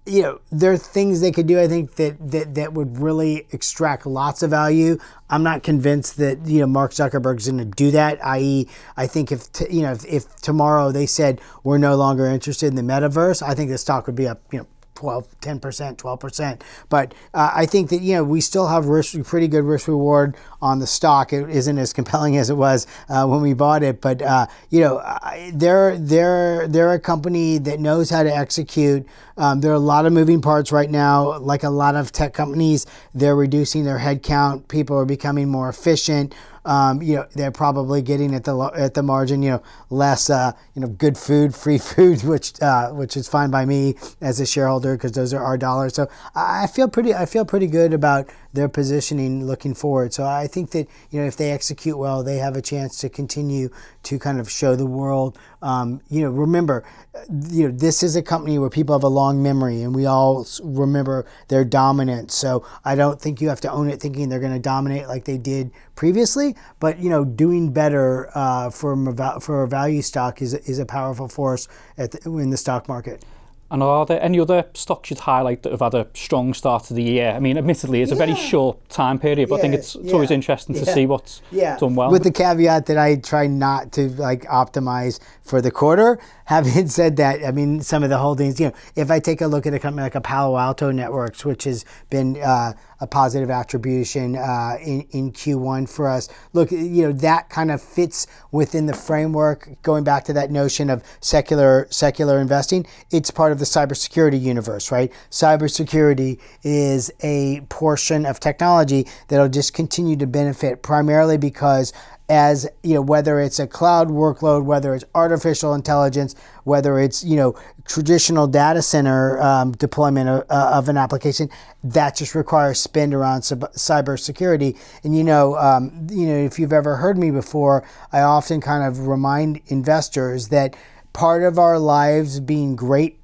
you 0.05 0.23
know, 0.23 0.41
there 0.51 0.73
are 0.73 0.77
things 0.77 1.21
they 1.21 1.31
could 1.31 1.45
do. 1.45 1.59
I 1.59 1.67
think 1.67 1.95
that 1.95 2.31
that 2.31 2.55
that 2.55 2.73
would 2.73 2.99
really 2.99 3.45
extract 3.51 4.05
lots 4.05 4.41
of 4.41 4.49
value. 4.49 4.97
I'm 5.29 5.43
not 5.43 5.61
convinced 5.61 6.17
that 6.17 6.45
you 6.47 6.59
know 6.59 6.67
Mark 6.67 6.91
Zuckerberg's 6.91 7.47
going 7.47 7.59
to 7.59 7.65
do 7.65 7.91
that. 7.91 8.23
I.e., 8.25 8.67
I 8.97 9.05
think 9.05 9.31
if 9.31 9.51
t- 9.51 9.67
you 9.69 9.83
know 9.83 9.91
if, 9.91 10.05
if 10.05 10.35
tomorrow 10.37 10.91
they 10.91 11.05
said 11.05 11.39
we're 11.63 11.77
no 11.77 11.95
longer 11.95 12.25
interested 12.25 12.67
in 12.67 12.75
the 12.75 12.81
metaverse, 12.81 13.43
I 13.43 13.53
think 13.53 13.69
the 13.69 13.77
stock 13.77 14.07
would 14.07 14.15
be 14.15 14.27
up. 14.27 14.41
You 14.51 14.59
know. 14.59 14.67
12, 15.01 15.27
10%, 15.41 15.97
12%. 15.97 16.61
But 16.87 17.15
uh, 17.33 17.51
I 17.55 17.65
think 17.65 17.89
that, 17.89 18.01
you 18.01 18.13
know, 18.13 18.23
we 18.23 18.39
still 18.39 18.67
have 18.67 18.85
risk, 18.85 19.19
pretty 19.23 19.47
good 19.47 19.63
risk 19.63 19.87
reward 19.87 20.37
on 20.61 20.77
the 20.77 20.85
stock. 20.85 21.33
It 21.33 21.49
isn't 21.49 21.79
as 21.79 21.91
compelling 21.91 22.37
as 22.41 22.51
it 22.51 22.53
was 22.53 22.85
uh, 23.09 23.25
when 23.25 23.41
we 23.41 23.53
bought 23.53 23.81
it. 23.81 23.99
But, 23.99 24.21
uh, 24.21 24.45
you 24.69 24.81
know, 24.81 24.99
I- 24.99 25.51
they're, 25.55 25.97
they're, 25.97 26.67
they're 26.67 26.93
a 26.93 26.99
company 26.99 27.57
that 27.57 27.79
knows 27.79 28.11
how 28.11 28.21
to 28.21 28.33
execute. 28.33 29.07
Um, 29.37 29.61
there 29.61 29.71
are 29.71 29.75
a 29.75 29.79
lot 29.79 30.05
of 30.05 30.13
moving 30.13 30.39
parts 30.39 30.71
right 30.71 30.89
now. 30.89 31.39
Like 31.39 31.63
a 31.63 31.69
lot 31.71 31.95
of 31.95 32.11
tech 32.11 32.33
companies, 32.35 32.85
they're 33.15 33.35
reducing 33.35 33.85
their 33.85 33.97
headcount. 33.97 34.67
People 34.67 34.95
are 34.97 35.05
becoming 35.05 35.49
more 35.49 35.67
efficient. 35.67 36.35
Um, 36.65 37.01
you 37.01 37.15
know, 37.15 37.27
they're 37.33 37.51
probably 37.51 38.01
getting 38.01 38.35
at 38.35 38.43
the 38.43 38.57
at 38.75 38.93
the 38.93 39.03
margin, 39.03 39.41
you 39.41 39.51
know, 39.51 39.63
less, 39.89 40.29
uh, 40.29 40.51
you 40.75 40.81
know, 40.81 40.87
good 40.87 41.17
food, 41.17 41.55
free 41.63 41.77
food, 41.77 42.23
which 42.23 42.61
uh, 42.61 42.89
which 42.91 43.17
is 43.17 43.27
fine 43.27 43.49
by 43.51 43.65
me 43.65 43.95
as 44.21 44.39
a 44.39 44.45
shareholder 44.45 44.95
because 44.95 45.13
those 45.13 45.33
are 45.33 45.43
our 45.43 45.57
dollars. 45.57 45.95
So 45.95 46.09
I 46.35 46.67
feel 46.67 46.87
pretty, 46.87 47.13
I 47.13 47.25
feel 47.25 47.45
pretty 47.45 47.67
good 47.67 47.93
about 47.93 48.29
their 48.53 48.67
positioning 48.67 49.45
looking 49.45 49.73
forward. 49.73 50.13
So 50.13 50.25
I 50.25 50.47
think 50.47 50.71
that 50.71 50.87
you 51.09 51.21
know 51.21 51.27
if 51.27 51.37
they 51.37 51.51
execute 51.51 51.97
well, 51.97 52.23
they 52.23 52.37
have 52.37 52.55
a 52.55 52.61
chance 52.61 52.97
to 52.99 53.09
continue 53.09 53.69
to 54.03 54.19
kind 54.19 54.39
of 54.39 54.49
show 54.49 54.75
the 54.75 54.85
world. 54.85 55.37
Um, 55.61 56.01
you 56.09 56.21
know, 56.21 56.29
remember, 56.29 56.83
uh, 57.15 57.19
you 57.49 57.67
know, 57.67 57.75
this 57.75 58.03
is 58.03 58.15
a 58.15 58.21
company 58.21 58.57
where 58.59 58.69
people 58.69 58.95
have 58.95 59.03
a 59.03 59.07
long 59.09 59.41
memory, 59.41 59.81
and 59.81 59.95
we 59.95 60.05
all 60.05 60.45
remember 60.63 61.25
their 61.47 61.63
dominance. 61.63 62.35
So 62.35 62.65
I 62.83 62.95
don't 62.95 63.21
think 63.21 63.41
you 63.41 63.49
have 63.49 63.61
to 63.61 63.71
own 63.71 63.89
it 63.89 63.99
thinking 63.99 64.29
they're 64.29 64.39
going 64.39 64.53
to 64.53 64.59
dominate 64.59 65.07
like 65.07 65.25
they 65.25 65.37
did 65.37 65.71
previously. 65.95 66.55
But 66.79 66.99
you 66.99 67.09
know, 67.09 67.23
doing 67.23 67.71
better 67.71 68.29
uh, 68.35 68.69
for 68.69 68.95
for 69.39 69.63
a 69.63 69.67
value 69.67 70.01
stock 70.01 70.41
is 70.41 70.53
is 70.53 70.79
a 70.79 70.85
powerful 70.85 71.27
force 71.27 71.67
the, 71.95 72.19
in 72.25 72.49
the 72.49 72.57
stock 72.57 72.87
market. 72.87 73.23
And 73.71 73.81
are 73.81 74.05
there 74.05 74.21
any 74.21 74.37
other 74.37 74.65
stocks 74.73 75.09
you'd 75.09 75.19
highlight 75.19 75.63
that 75.63 75.71
have 75.71 75.79
had 75.79 75.93
a 75.93 76.05
strong 76.13 76.53
start 76.53 76.83
to 76.85 76.93
the 76.93 77.01
year? 77.01 77.31
I 77.31 77.39
mean, 77.39 77.57
admittedly, 77.57 78.01
it's 78.01 78.11
a 78.11 78.15
very 78.15 78.35
short 78.35 78.89
time 78.89 79.17
period, 79.17 79.47
but 79.47 79.55
I 79.55 79.61
think 79.61 79.73
Yeah, 79.73 79.79
it's, 79.79 79.95
it's 79.95 80.11
always 80.11 80.29
interesting 80.29 80.75
to 80.75 80.83
yeah. 80.83 80.93
see 80.93 81.05
what's 81.05 81.41
done 81.77 81.95
well. 81.95 82.11
With 82.11 82.23
the 82.23 82.31
caveat 82.31 82.87
that 82.87 82.97
I 82.97 83.15
try 83.15 83.47
not 83.47 83.93
to 83.93 84.09
like 84.09 84.43
optimize 84.43 85.21
for 85.41 85.61
the 85.61 85.71
quarter. 85.71 86.19
Having 86.45 86.89
said 86.89 87.15
that, 87.15 87.45
I 87.45 87.51
mean 87.51 87.79
some 87.79 88.03
of 88.03 88.09
the 88.09 88.17
holdings. 88.17 88.59
You 88.59 88.67
know, 88.67 88.73
if 88.97 89.09
I 89.09 89.19
take 89.19 89.39
a 89.39 89.47
look 89.47 89.65
at 89.65 89.73
a 89.73 89.79
company 89.79 90.03
like 90.03 90.15
a 90.15 90.21
Palo 90.21 90.57
Alto 90.57 90.91
Networks, 90.91 91.45
which 91.45 91.63
has 91.63 91.85
been 92.09 92.41
uh, 92.41 92.73
a 93.01 93.07
positive 93.07 93.49
attribution 93.49 94.37
uh, 94.37 94.77
in 94.81 95.01
in 95.11 95.31
Q1 95.31 95.89
for 95.89 96.07
us. 96.07 96.29
Look, 96.53 96.71
you 96.71 97.03
know 97.03 97.11
that 97.11 97.49
kind 97.49 97.71
of 97.71 97.81
fits 97.81 98.27
within 98.51 98.85
the 98.85 98.93
framework. 98.93 99.81
Going 99.81 100.03
back 100.03 100.23
to 100.25 100.33
that 100.33 100.51
notion 100.51 100.89
of 100.89 101.03
secular 101.19 101.87
secular 101.89 102.39
investing, 102.39 102.85
it's 103.09 103.31
part 103.31 103.51
of 103.51 103.59
the 103.59 103.65
cybersecurity 103.65 104.39
universe, 104.39 104.91
right? 104.91 105.11
Cybersecurity 105.31 106.39
is 106.63 107.11
a 107.21 107.61
portion 107.69 108.25
of 108.25 108.39
technology 108.39 109.07
that'll 109.27 109.49
just 109.49 109.73
continue 109.73 110.15
to 110.17 110.27
benefit 110.27 110.83
primarily 110.83 111.37
because 111.37 111.91
as 112.31 112.65
you 112.81 112.93
know 112.93 113.01
whether 113.01 113.41
it's 113.41 113.59
a 113.59 113.67
cloud 113.67 114.07
workload 114.07 114.63
whether 114.63 114.95
it's 114.95 115.03
artificial 115.13 115.73
intelligence 115.73 116.33
whether 116.63 116.97
it's 116.97 117.25
you 117.25 117.35
know 117.35 117.53
traditional 117.85 118.47
data 118.47 118.81
center 118.81 119.37
um, 119.41 119.73
deployment 119.73 120.29
of, 120.29 120.45
uh, 120.49 120.71
of 120.73 120.87
an 120.87 120.95
application 120.95 121.49
that 121.83 122.15
just 122.15 122.33
requires 122.33 122.79
spend 122.79 123.13
around 123.13 123.41
cyber 123.41 123.69
cybersecurity. 123.73 124.77
And 125.03 125.13
you 125.15 125.25
know 125.25 125.57
um, 125.57 126.07
you 126.09 126.25
know 126.25 126.37
if 126.37 126.57
you've 126.57 126.71
ever 126.71 126.95
heard 126.95 127.17
me 127.17 127.31
before 127.31 127.83
i 128.13 128.21
often 128.21 128.61
kind 128.61 128.83
of 128.87 129.07
remind 129.07 129.59
investors 129.67 130.47
that 130.47 130.77
part 131.11 131.43
of 131.43 131.59
our 131.59 131.77
lives 131.77 132.39
being 132.39 132.77
great 132.77 133.19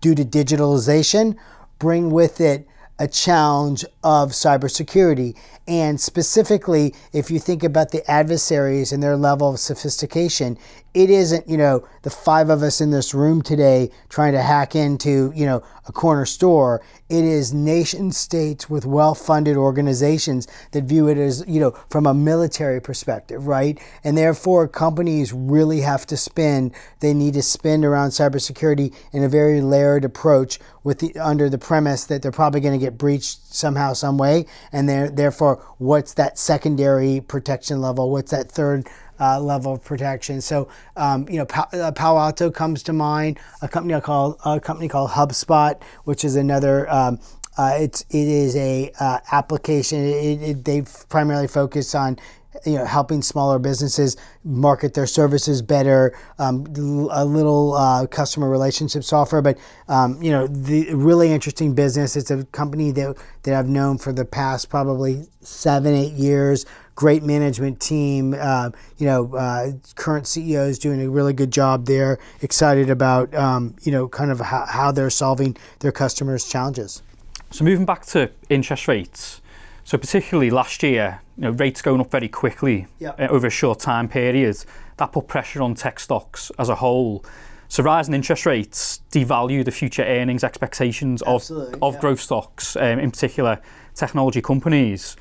due 0.00 0.16
to 0.16 0.24
digitalization 0.24 1.36
bring 1.78 2.10
with 2.10 2.40
it 2.40 2.66
a 2.98 3.08
challenge 3.08 3.84
of 4.02 4.30
cybersecurity. 4.30 5.36
And 5.66 6.00
specifically, 6.00 6.94
if 7.12 7.30
you 7.30 7.38
think 7.38 7.62
about 7.62 7.90
the 7.90 8.08
adversaries 8.10 8.92
and 8.92 9.02
their 9.02 9.16
level 9.16 9.54
of 9.54 9.60
sophistication, 9.60 10.58
it 10.94 11.10
isn't, 11.10 11.48
you 11.48 11.56
know, 11.56 11.86
the 12.02 12.10
five 12.10 12.48
of 12.48 12.62
us 12.62 12.80
in 12.80 12.92
this 12.92 13.12
room 13.12 13.42
today 13.42 13.90
trying 14.08 14.32
to 14.32 14.40
hack 14.40 14.76
into, 14.76 15.32
you 15.34 15.44
know, 15.44 15.62
a 15.86 15.92
corner 15.92 16.24
store. 16.24 16.80
It 17.08 17.24
is 17.24 17.52
nation 17.52 18.12
states 18.12 18.70
with 18.70 18.86
well 18.86 19.14
funded 19.16 19.56
organizations 19.56 20.46
that 20.70 20.84
view 20.84 21.08
it 21.08 21.18
as, 21.18 21.44
you 21.48 21.58
know, 21.58 21.72
from 21.90 22.06
a 22.06 22.14
military 22.14 22.80
perspective, 22.80 23.48
right? 23.48 23.78
And 24.04 24.16
therefore, 24.16 24.68
companies 24.68 25.32
really 25.32 25.80
have 25.80 26.06
to 26.06 26.16
spend, 26.16 26.72
they 27.00 27.12
need 27.12 27.34
to 27.34 27.42
spend 27.42 27.84
around 27.84 28.10
cybersecurity 28.10 28.94
in 29.12 29.24
a 29.24 29.28
very 29.28 29.60
layered 29.60 30.04
approach 30.04 30.60
with 30.84 31.00
the 31.00 31.18
under 31.18 31.50
the 31.50 31.58
premise 31.58 32.04
that 32.04 32.22
they're 32.22 32.30
probably 32.30 32.60
going 32.60 32.78
to 32.78 32.84
get 32.84 32.96
breached 32.96 33.52
somehow, 33.52 33.94
some 33.94 34.16
way. 34.16 34.46
And 34.70 34.88
therefore, 34.88 35.64
what's 35.78 36.14
that 36.14 36.38
secondary 36.38 37.20
protection 37.20 37.80
level? 37.80 38.12
What's 38.12 38.30
that 38.30 38.52
third 38.52 38.88
uh, 39.20 39.40
level 39.40 39.74
of 39.74 39.84
protection. 39.84 40.40
So, 40.40 40.68
um, 40.96 41.28
you 41.28 41.38
know, 41.38 41.46
pa- 41.46 41.68
uh, 41.72 41.92
Palo 41.92 42.20
Alto 42.20 42.50
comes 42.50 42.82
to 42.84 42.92
mind. 42.92 43.38
A 43.62 43.68
company 43.68 43.98
called 44.00 44.38
a 44.44 44.60
company 44.60 44.88
called 44.88 45.10
HubSpot, 45.10 45.80
which 46.04 46.24
is 46.24 46.36
another 46.36 46.90
um, 46.90 47.18
uh, 47.56 47.76
it's 47.78 48.02
it 48.10 48.28
is 48.28 48.56
a 48.56 48.92
uh, 48.98 49.18
application. 49.32 49.98
It, 50.04 50.42
it, 50.42 50.64
they've 50.64 51.08
primarily 51.08 51.48
focus 51.48 51.94
on 51.94 52.18
you 52.64 52.76
know 52.76 52.84
helping 52.84 53.20
smaller 53.20 53.58
businesses 53.58 54.16
market 54.44 54.94
their 54.94 55.06
services 55.06 55.60
better 55.60 56.16
um, 56.38 56.64
a 57.10 57.24
little 57.24 57.74
uh, 57.74 58.06
customer 58.06 58.48
relationship 58.48 59.02
software 59.02 59.42
but 59.42 59.58
um, 59.88 60.22
you 60.22 60.30
know 60.30 60.46
the 60.46 60.94
really 60.94 61.32
interesting 61.32 61.74
business 61.74 62.14
it's 62.14 62.30
a 62.30 62.44
company 62.46 62.92
that 62.92 63.16
that 63.42 63.54
i've 63.54 63.68
known 63.68 63.98
for 63.98 64.12
the 64.12 64.24
past 64.24 64.70
probably 64.70 65.24
seven 65.40 65.94
eight 65.94 66.12
years 66.12 66.64
great 66.94 67.22
management 67.22 67.80
team 67.80 68.34
uh, 68.38 68.70
you 68.98 69.06
know 69.06 69.34
uh, 69.34 69.72
current 69.94 70.26
ceo 70.26 70.68
is 70.68 70.78
doing 70.78 71.00
a 71.00 71.08
really 71.08 71.32
good 71.32 71.50
job 71.50 71.86
there 71.86 72.18
excited 72.40 72.90
about 72.90 73.34
um, 73.34 73.74
you 73.82 73.92
know 73.92 74.08
kind 74.08 74.30
of 74.30 74.40
how, 74.40 74.64
how 74.66 74.92
they're 74.92 75.10
solving 75.10 75.56
their 75.80 75.92
customers 75.92 76.48
challenges 76.48 77.02
so 77.50 77.64
moving 77.64 77.86
back 77.86 78.04
to 78.04 78.30
interest 78.48 78.88
rates 78.88 79.40
so 79.84 79.98
particularly 79.98 80.50
last 80.50 80.82
year, 80.82 81.20
you 81.36 81.42
know, 81.42 81.50
rates 81.50 81.82
going 81.82 82.00
up 82.00 82.10
very 82.10 82.28
quickly 82.28 82.86
yep. 82.98 83.20
uh, 83.20 83.26
over 83.28 83.46
a 83.46 83.50
short 83.50 83.78
time 83.78 84.08
period, 84.08 84.56
that 84.96 85.12
put 85.12 85.28
pressure 85.28 85.62
on 85.62 85.74
tech 85.74 86.00
stocks 86.00 86.50
as 86.58 86.70
a 86.70 86.74
whole. 86.76 87.24
So 87.68 87.82
rising 87.82 88.14
interest 88.14 88.46
rates 88.46 89.00
devalue 89.10 89.64
the 89.64 89.70
future 89.70 90.02
earnings 90.02 90.42
expectations 90.42 91.22
of, 91.22 91.48
of 91.82 91.98
growth 92.00 92.20
stocks, 92.20 92.76
um, 92.76 92.98
in 92.98 93.10
particular 93.10 93.60
technology 93.94 94.40
companies. 94.40 95.16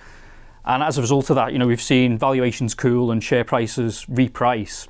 And 0.65 0.81
as 0.81 0.97
a 0.97 1.01
result 1.01 1.29
of 1.29 1.35
that, 1.35 1.51
you 1.51 1.59
know, 1.59 1.67
we've 1.67 1.81
seen 1.81 2.17
valuations 2.17 2.73
cool 2.73 3.11
and 3.11 3.23
share 3.23 3.43
prices 3.43 4.05
reprice. 4.09 4.87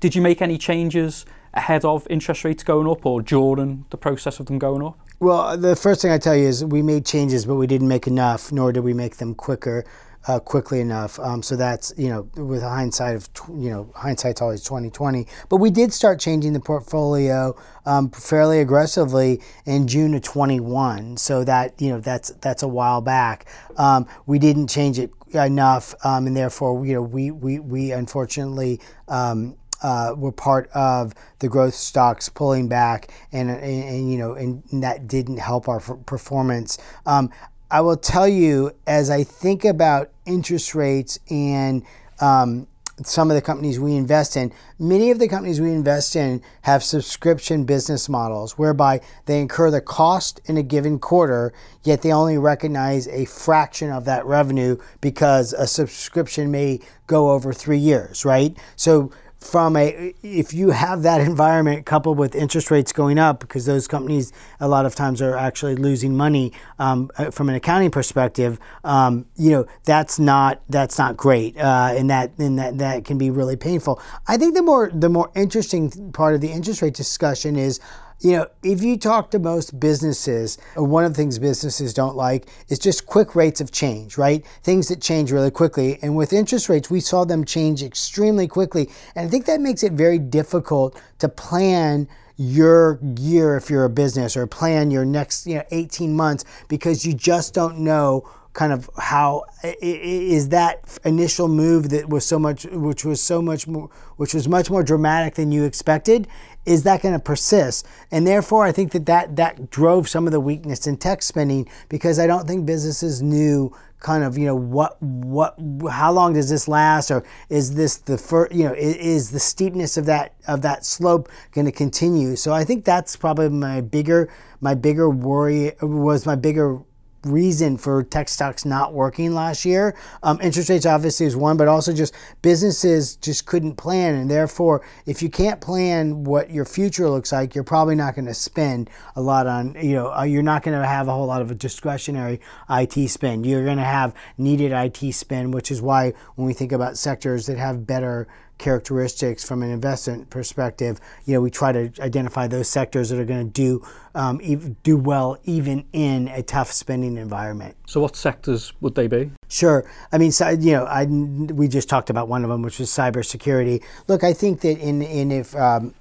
Did 0.00 0.14
you 0.14 0.22
make 0.22 0.40
any 0.40 0.56
changes 0.56 1.26
ahead 1.52 1.84
of 1.84 2.06
interest 2.08 2.44
rates 2.44 2.62
going 2.62 2.88
up 2.88 3.04
or 3.04 3.20
during 3.20 3.84
the 3.90 3.98
process 3.98 4.40
of 4.40 4.46
them 4.46 4.58
going 4.58 4.82
up? 4.82 4.98
Well, 5.18 5.58
the 5.58 5.76
first 5.76 6.00
thing 6.00 6.10
I 6.10 6.16
tell 6.16 6.34
you 6.34 6.48
is 6.48 6.64
we 6.64 6.80
made 6.80 7.04
changes, 7.04 7.44
but 7.44 7.56
we 7.56 7.66
didn't 7.66 7.88
make 7.88 8.06
enough, 8.06 8.50
nor 8.50 8.72
did 8.72 8.80
we 8.80 8.94
make 8.94 9.16
them 9.18 9.34
quicker, 9.34 9.84
uh, 10.26 10.38
quickly 10.38 10.80
enough. 10.80 11.18
Um, 11.18 11.42
so 11.42 11.56
that's 11.56 11.92
you 11.96 12.08
know, 12.08 12.28
with 12.36 12.62
hindsight 12.62 13.16
of 13.16 13.28
you 13.48 13.70
know, 13.70 13.92
hindsight's 13.96 14.40
always 14.40 14.62
twenty 14.62 14.90
twenty. 14.90 15.26
But 15.48 15.56
we 15.56 15.70
did 15.70 15.92
start 15.92 16.20
changing 16.20 16.52
the 16.52 16.60
portfolio 16.60 17.56
um, 17.86 18.10
fairly 18.10 18.60
aggressively 18.60 19.40
in 19.64 19.88
June 19.88 20.14
of 20.14 20.22
twenty 20.22 20.60
one. 20.60 21.16
So 21.16 21.44
that 21.44 21.80
you 21.80 21.90
know, 21.90 22.00
that's 22.00 22.30
that's 22.40 22.62
a 22.62 22.68
while 22.68 23.00
back. 23.00 23.46
Um, 23.76 24.06
we 24.26 24.38
didn't 24.38 24.68
change 24.68 24.98
it 24.98 25.12
enough, 25.32 25.94
um, 26.04 26.26
and 26.26 26.36
therefore 26.36 26.84
you 26.84 26.94
know, 26.94 27.02
we 27.02 27.30
we 27.30 27.58
we 27.58 27.92
unfortunately. 27.92 28.80
Um, 29.08 29.56
uh, 29.82 30.14
were 30.16 30.32
part 30.32 30.68
of 30.74 31.14
the 31.38 31.48
growth 31.48 31.74
stocks 31.74 32.28
pulling 32.28 32.68
back, 32.68 33.10
and, 33.32 33.50
and, 33.50 33.62
and 33.62 34.12
you 34.12 34.18
know, 34.18 34.34
and 34.34 34.62
that 34.82 35.08
didn't 35.08 35.38
help 35.38 35.68
our 35.68 35.80
performance. 35.80 36.78
Um, 37.06 37.30
I 37.70 37.80
will 37.82 37.96
tell 37.96 38.26
you, 38.26 38.72
as 38.86 39.10
I 39.10 39.22
think 39.22 39.64
about 39.64 40.10
interest 40.26 40.74
rates 40.74 41.20
and 41.30 41.84
um, 42.20 42.66
some 43.04 43.30
of 43.30 43.36
the 43.36 43.42
companies 43.42 43.78
we 43.78 43.94
invest 43.94 44.36
in, 44.36 44.52
many 44.78 45.12
of 45.12 45.20
the 45.20 45.28
companies 45.28 45.60
we 45.60 45.70
invest 45.72 46.16
in 46.16 46.42
have 46.62 46.82
subscription 46.82 47.64
business 47.64 48.08
models 48.08 48.58
whereby 48.58 49.00
they 49.26 49.40
incur 49.40 49.70
the 49.70 49.80
cost 49.80 50.40
in 50.46 50.56
a 50.56 50.64
given 50.64 50.98
quarter, 50.98 51.52
yet 51.84 52.02
they 52.02 52.12
only 52.12 52.38
recognize 52.38 53.06
a 53.08 53.24
fraction 53.26 53.90
of 53.90 54.04
that 54.04 54.26
revenue 54.26 54.76
because 55.00 55.52
a 55.52 55.66
subscription 55.66 56.50
may 56.50 56.80
go 57.06 57.30
over 57.30 57.52
three 57.52 57.78
years, 57.78 58.24
right? 58.24 58.56
So 58.74 59.12
from 59.40 59.74
a 59.76 60.14
if 60.22 60.52
you 60.52 60.70
have 60.70 61.02
that 61.02 61.20
environment 61.20 61.86
coupled 61.86 62.18
with 62.18 62.34
interest 62.34 62.70
rates 62.70 62.92
going 62.92 63.18
up 63.18 63.40
because 63.40 63.64
those 63.64 63.88
companies 63.88 64.32
a 64.60 64.68
lot 64.68 64.84
of 64.84 64.94
times 64.94 65.22
are 65.22 65.36
actually 65.36 65.74
losing 65.74 66.14
money 66.14 66.52
um, 66.78 67.10
uh, 67.16 67.30
from 67.30 67.48
an 67.48 67.54
accounting 67.54 67.90
perspective 67.90 68.58
um, 68.84 69.24
you 69.36 69.50
know 69.50 69.66
that's 69.84 70.18
not 70.18 70.60
that's 70.68 70.98
not 70.98 71.16
great 71.16 71.56
uh, 71.56 71.94
and 71.96 72.10
that 72.10 72.30
and 72.38 72.58
that 72.58 72.78
that 72.78 73.04
can 73.04 73.18
be 73.18 73.30
really 73.30 73.56
painful. 73.56 74.00
I 74.26 74.36
think 74.36 74.54
the 74.54 74.62
more 74.62 74.90
the 74.92 75.08
more 75.08 75.30
interesting 75.34 76.12
part 76.12 76.34
of 76.34 76.40
the 76.40 76.50
interest 76.50 76.82
rate 76.82 76.94
discussion 76.94 77.56
is 77.56 77.80
you 78.20 78.32
know, 78.32 78.46
if 78.62 78.82
you 78.82 78.98
talk 78.98 79.30
to 79.30 79.38
most 79.38 79.80
businesses, 79.80 80.58
uh, 80.76 80.84
one 80.84 81.04
of 81.04 81.12
the 81.12 81.16
things 81.16 81.38
businesses 81.38 81.94
don't 81.94 82.16
like 82.16 82.46
is 82.68 82.78
just 82.78 83.06
quick 83.06 83.34
rates 83.34 83.60
of 83.60 83.72
change, 83.72 84.18
right? 84.18 84.44
Things 84.62 84.88
that 84.88 85.00
change 85.00 85.32
really 85.32 85.50
quickly. 85.50 85.98
And 86.02 86.16
with 86.16 86.32
interest 86.32 86.68
rates, 86.68 86.90
we 86.90 87.00
saw 87.00 87.24
them 87.24 87.44
change 87.44 87.82
extremely 87.82 88.46
quickly. 88.46 88.90
And 89.14 89.26
I 89.26 89.30
think 89.30 89.46
that 89.46 89.60
makes 89.60 89.82
it 89.82 89.92
very 89.92 90.18
difficult 90.18 91.00
to 91.18 91.28
plan 91.28 92.08
your 92.36 92.98
year 93.18 93.56
if 93.56 93.68
you're 93.68 93.84
a 93.84 93.90
business 93.90 94.34
or 94.34 94.46
plan 94.46 94.90
your 94.90 95.04
next 95.04 95.46
you 95.46 95.56
know 95.56 95.62
18 95.72 96.16
months 96.16 96.42
because 96.68 97.04
you 97.04 97.12
just 97.12 97.52
don't 97.52 97.78
know 97.78 98.26
kind 98.52 98.72
of 98.72 98.88
how 98.98 99.44
is 99.62 100.48
that 100.48 100.98
initial 101.04 101.48
move 101.48 101.90
that 101.90 102.08
was 102.08 102.24
so 102.24 102.38
much 102.38 102.64
which 102.64 103.04
was 103.04 103.22
so 103.22 103.40
much 103.40 103.66
more 103.68 103.88
which 104.16 104.34
was 104.34 104.48
much 104.48 104.70
more 104.70 104.82
dramatic 104.82 105.34
than 105.34 105.52
you 105.52 105.64
expected 105.64 106.26
is 106.66 106.82
that 106.84 107.02
going 107.02 107.14
to 107.14 107.20
persist? 107.20 107.86
And 108.10 108.26
therefore, 108.26 108.64
I 108.64 108.72
think 108.72 108.92
that, 108.92 109.06
that 109.06 109.36
that 109.36 109.70
drove 109.70 110.08
some 110.08 110.26
of 110.26 110.32
the 110.32 110.40
weakness 110.40 110.86
in 110.86 110.96
tech 110.96 111.22
spending 111.22 111.68
because 111.88 112.18
I 112.18 112.26
don't 112.26 112.46
think 112.46 112.66
businesses 112.66 113.22
knew 113.22 113.74
kind 114.00 114.24
of 114.24 114.38
you 114.38 114.46
know 114.46 114.54
what 114.54 115.00
what 115.02 115.54
how 115.90 116.10
long 116.10 116.32
does 116.32 116.48
this 116.48 116.66
last 116.66 117.10
or 117.10 117.22
is 117.50 117.74
this 117.74 117.98
the 117.98 118.16
first 118.16 118.50
you 118.52 118.64
know 118.64 118.72
is, 118.72 118.96
is 118.96 119.30
the 119.30 119.38
steepness 119.38 119.98
of 119.98 120.06
that 120.06 120.34
of 120.48 120.62
that 120.62 120.86
slope 120.86 121.28
going 121.52 121.66
to 121.66 121.72
continue 121.72 122.34
so 122.34 122.50
i 122.50 122.64
think 122.64 122.82
that's 122.86 123.14
probably 123.14 123.50
my 123.50 123.82
bigger 123.82 124.32
my 124.62 124.74
bigger 124.74 125.10
worry 125.10 125.72
was 125.82 126.24
my 126.24 126.34
bigger 126.34 126.80
reason 127.24 127.76
for 127.76 128.02
tech 128.02 128.28
stocks 128.28 128.64
not 128.64 128.92
working 128.92 129.34
last 129.34 129.64
year. 129.64 129.96
Um, 130.22 130.40
interest 130.40 130.68
rates 130.68 130.86
obviously 130.86 131.26
is 131.26 131.36
one, 131.36 131.56
but 131.56 131.68
also 131.68 131.92
just 131.92 132.14
businesses 132.42 133.16
just 133.16 133.46
couldn't 133.46 133.76
plan. 133.76 134.14
And 134.14 134.30
therefore, 134.30 134.82
if 135.06 135.22
you 135.22 135.28
can't 135.28 135.60
plan 135.60 136.24
what 136.24 136.50
your 136.50 136.64
future 136.64 137.08
looks 137.08 137.32
like, 137.32 137.54
you're 137.54 137.64
probably 137.64 137.94
not 137.94 138.14
going 138.14 138.26
to 138.26 138.34
spend 138.34 138.90
a 139.16 139.20
lot 139.20 139.46
on, 139.46 139.76
you 139.80 139.94
know, 139.94 140.12
uh, 140.12 140.22
you're 140.22 140.42
not 140.42 140.62
going 140.62 140.78
to 140.78 140.86
have 140.86 141.08
a 141.08 141.12
whole 141.12 141.26
lot 141.26 141.42
of 141.42 141.50
a 141.50 141.54
discretionary 141.54 142.40
IT 142.68 143.08
spend. 143.08 143.46
You're 143.46 143.64
going 143.64 143.78
to 143.78 143.84
have 143.84 144.14
needed 144.38 144.72
IT 144.72 145.12
spend, 145.12 145.54
which 145.54 145.70
is 145.70 145.82
why 145.82 146.12
when 146.36 146.46
we 146.46 146.54
think 146.54 146.72
about 146.72 146.96
sectors 146.96 147.46
that 147.46 147.58
have 147.58 147.86
better 147.86 148.28
characteristics 148.60 149.42
from 149.42 149.62
an 149.64 149.70
investment 149.70 150.30
perspective, 150.30 151.00
you 151.24 151.34
know, 151.34 151.40
we 151.40 151.50
try 151.50 151.72
to 151.72 151.90
identify 152.00 152.46
those 152.46 152.68
sectors 152.68 153.08
that 153.08 153.18
are 153.18 153.24
going 153.24 153.44
to 153.44 153.52
do 153.52 153.84
um, 154.14 154.38
do 154.82 154.96
well 154.96 155.38
even 155.44 155.84
in 155.92 156.28
a 156.28 156.42
tough 156.42 156.70
spending 156.70 157.16
environment. 157.16 157.76
So, 157.86 158.00
what 158.00 158.16
sectors 158.16 158.72
would 158.80 158.94
they 158.94 159.06
be? 159.06 159.30
Sure. 159.48 159.88
I 160.12 160.18
mean, 160.18 160.32
so, 160.32 160.48
you 160.50 160.72
know, 160.72 160.84
I, 160.84 161.04
we 161.06 161.68
just 161.68 161.88
talked 161.88 162.10
about 162.10 162.28
one 162.28 162.44
of 162.44 162.50
them, 162.50 162.62
which 162.62 162.78
was 162.78 162.90
cybersecurity. 162.90 163.82
Look, 164.08 164.22
I 164.22 164.32
think 164.32 164.60
that 164.60 164.78
in 164.78 165.02
in 165.02 165.32
if 165.32 165.56
um, 165.56 165.94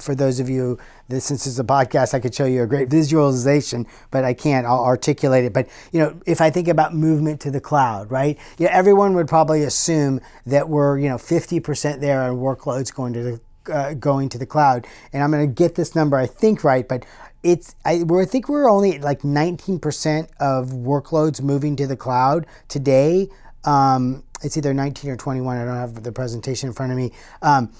for 0.00 0.14
those 0.14 0.40
of 0.40 0.48
you 0.48 0.78
that 1.08 1.20
since 1.20 1.46
it's 1.46 1.58
a 1.58 1.64
podcast, 1.64 2.14
I 2.14 2.20
could 2.20 2.34
show 2.34 2.46
you 2.46 2.62
a 2.62 2.66
great 2.66 2.88
visualization, 2.88 3.86
but 4.10 4.24
I 4.24 4.34
can't. 4.34 4.66
I'll 4.66 4.84
articulate 4.84 5.44
it. 5.44 5.52
But 5.52 5.68
you 5.92 6.00
know, 6.00 6.20
if 6.26 6.40
I 6.40 6.50
think 6.50 6.68
about 6.68 6.94
movement 6.94 7.40
to 7.42 7.50
the 7.50 7.60
cloud, 7.60 8.10
right? 8.10 8.38
Yeah, 8.58 8.68
everyone 8.70 9.14
would 9.14 9.28
probably 9.28 9.62
assume 9.62 10.20
that 10.46 10.68
we're 10.68 10.98
you 10.98 11.08
know 11.08 11.16
50% 11.16 12.00
there 12.00 12.22
on 12.22 12.36
workloads 12.36 12.94
going 12.94 13.12
to 13.14 13.22
the 13.22 13.40
uh, 13.72 13.94
going 13.94 14.28
to 14.30 14.38
the 14.38 14.46
cloud. 14.46 14.86
And 15.12 15.22
I'm 15.22 15.30
going 15.30 15.46
to 15.46 15.52
get 15.52 15.74
this 15.74 15.94
number, 15.94 16.16
I 16.16 16.26
think, 16.26 16.64
right, 16.64 16.86
but 16.86 17.04
it's 17.42 17.74
I, 17.84 18.04
I 18.08 18.24
think 18.24 18.48
we're 18.48 18.68
only 18.68 18.98
like 18.98 19.22
19% 19.22 20.28
of 20.40 20.70
workloads 20.70 21.40
moving 21.40 21.76
to 21.76 21.86
the 21.86 21.96
cloud 21.96 22.46
today. 22.68 23.28
Um, 23.64 24.24
it's 24.42 24.56
either 24.56 24.74
19 24.74 25.10
or 25.10 25.16
21. 25.16 25.56
I 25.56 25.64
don't 25.64 25.76
have 25.76 26.02
the 26.02 26.12
presentation 26.12 26.68
in 26.68 26.74
front 26.74 26.92
of 26.92 26.98
me. 26.98 27.12
Um, 27.42 27.72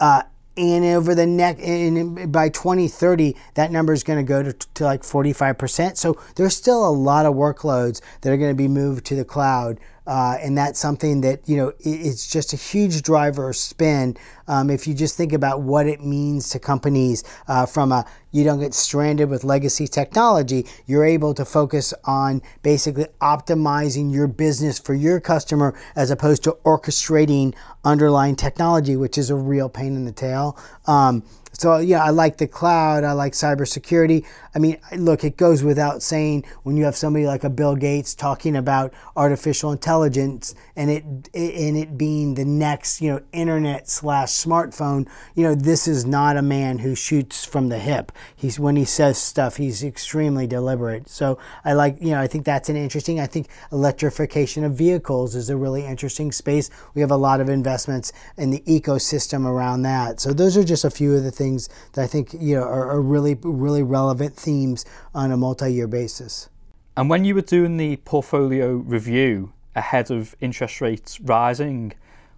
uh, 0.00 0.22
and 0.56 0.84
over 0.84 1.14
the 1.14 1.26
next 1.26 1.62
and 1.62 2.30
by 2.32 2.48
2030 2.48 3.36
that 3.54 3.72
number 3.72 3.92
is 3.92 4.04
going 4.04 4.24
to 4.24 4.28
go 4.28 4.42
to, 4.42 4.52
to 4.52 4.84
like 4.84 5.02
45% 5.02 5.96
so 5.96 6.18
there's 6.36 6.56
still 6.56 6.86
a 6.86 6.90
lot 6.90 7.26
of 7.26 7.34
workloads 7.34 8.00
that 8.20 8.32
are 8.32 8.36
going 8.36 8.50
to 8.50 8.56
be 8.56 8.68
moved 8.68 9.04
to 9.06 9.14
the 9.14 9.24
cloud 9.24 9.78
uh, 10.06 10.36
and 10.40 10.56
that's 10.56 10.78
something 10.78 11.20
that 11.22 11.48
you 11.48 11.56
know 11.56 11.72
it's 11.80 12.28
just 12.28 12.52
a 12.52 12.56
huge 12.56 13.02
driver 13.02 13.48
of 13.50 13.56
spend. 13.56 14.18
Um, 14.46 14.68
if 14.70 14.86
you 14.86 14.94
just 14.94 15.16
think 15.16 15.32
about 15.32 15.62
what 15.62 15.86
it 15.86 16.02
means 16.02 16.50
to 16.50 16.58
companies 16.58 17.24
uh, 17.48 17.66
from 17.66 17.92
a 17.92 18.04
you 18.30 18.42
don't 18.42 18.58
get 18.58 18.74
stranded 18.74 19.30
with 19.30 19.44
legacy 19.44 19.86
technology 19.86 20.66
you're 20.86 21.04
able 21.04 21.32
to 21.34 21.44
focus 21.44 21.94
on 22.04 22.42
basically 22.62 23.06
optimizing 23.20 24.12
your 24.12 24.26
business 24.26 24.78
for 24.78 24.92
your 24.92 25.20
customer 25.20 25.72
as 25.94 26.10
opposed 26.10 26.42
to 26.42 26.50
orchestrating 26.64 27.54
underlying 27.84 28.34
technology 28.34 28.96
which 28.96 29.16
is 29.16 29.30
a 29.30 29.36
real 29.36 29.68
pain 29.68 29.94
in 29.94 30.04
the 30.04 30.12
tail. 30.12 30.58
Um, 30.86 31.22
So 31.58 31.78
yeah, 31.78 32.02
I 32.02 32.10
like 32.10 32.38
the 32.38 32.48
cloud. 32.48 33.04
I 33.04 33.12
like 33.12 33.32
cybersecurity. 33.32 34.26
I 34.54 34.58
mean, 34.58 34.78
look, 34.96 35.24
it 35.24 35.36
goes 35.36 35.62
without 35.62 36.02
saying 36.02 36.44
when 36.62 36.76
you 36.76 36.84
have 36.84 36.96
somebody 36.96 37.26
like 37.26 37.44
a 37.44 37.50
Bill 37.50 37.76
Gates 37.76 38.14
talking 38.14 38.56
about 38.56 38.92
artificial 39.16 39.72
intelligence 39.72 40.54
and 40.76 40.90
it 40.90 41.04
and 41.34 41.76
it 41.76 41.96
being 41.96 42.34
the 42.34 42.44
next 42.44 43.00
you 43.00 43.12
know 43.12 43.22
internet 43.32 43.88
slash 43.88 44.30
smartphone. 44.30 45.08
You 45.34 45.44
know, 45.44 45.54
this 45.54 45.86
is 45.86 46.04
not 46.04 46.36
a 46.36 46.42
man 46.42 46.78
who 46.78 46.94
shoots 46.94 47.44
from 47.44 47.68
the 47.68 47.78
hip. 47.78 48.12
He's 48.34 48.58
when 48.58 48.76
he 48.76 48.84
says 48.84 49.18
stuff, 49.18 49.56
he's 49.56 49.84
extremely 49.84 50.46
deliberate. 50.46 51.08
So 51.08 51.38
I 51.64 51.72
like 51.72 51.98
you 52.00 52.10
know 52.10 52.20
I 52.20 52.26
think 52.26 52.44
that's 52.44 52.68
an 52.68 52.76
interesting. 52.76 53.20
I 53.20 53.26
think 53.26 53.48
electrification 53.70 54.64
of 54.64 54.74
vehicles 54.74 55.34
is 55.34 55.50
a 55.50 55.56
really 55.56 55.86
interesting 55.86 56.32
space. 56.32 56.68
We 56.94 57.00
have 57.00 57.10
a 57.10 57.16
lot 57.16 57.40
of 57.40 57.48
investments 57.48 58.12
in 58.36 58.50
the 58.50 58.60
ecosystem 58.60 59.46
around 59.46 59.82
that. 59.82 60.20
So 60.20 60.32
those 60.32 60.56
are 60.56 60.64
just 60.64 60.84
a 60.84 60.90
few 60.90 61.14
of 61.14 61.22
the 61.22 61.30
things 61.30 61.43
that 61.92 62.02
I 62.02 62.06
think 62.06 62.32
you 62.32 62.56
know 62.56 62.62
are, 62.62 62.90
are 62.90 63.02
really 63.02 63.36
really 63.42 63.82
relevant 63.82 64.36
themes 64.36 64.84
on 65.14 65.30
a 65.30 65.36
multi-year 65.36 65.86
basis. 65.86 66.48
And 66.96 67.10
when 67.10 67.24
you 67.24 67.34
were 67.34 67.48
doing 67.56 67.76
the 67.76 67.96
portfolio 67.96 68.74
review 68.74 69.52
ahead 69.74 70.10
of 70.10 70.36
interest 70.40 70.80
rates 70.80 71.20
rising, 71.20 71.92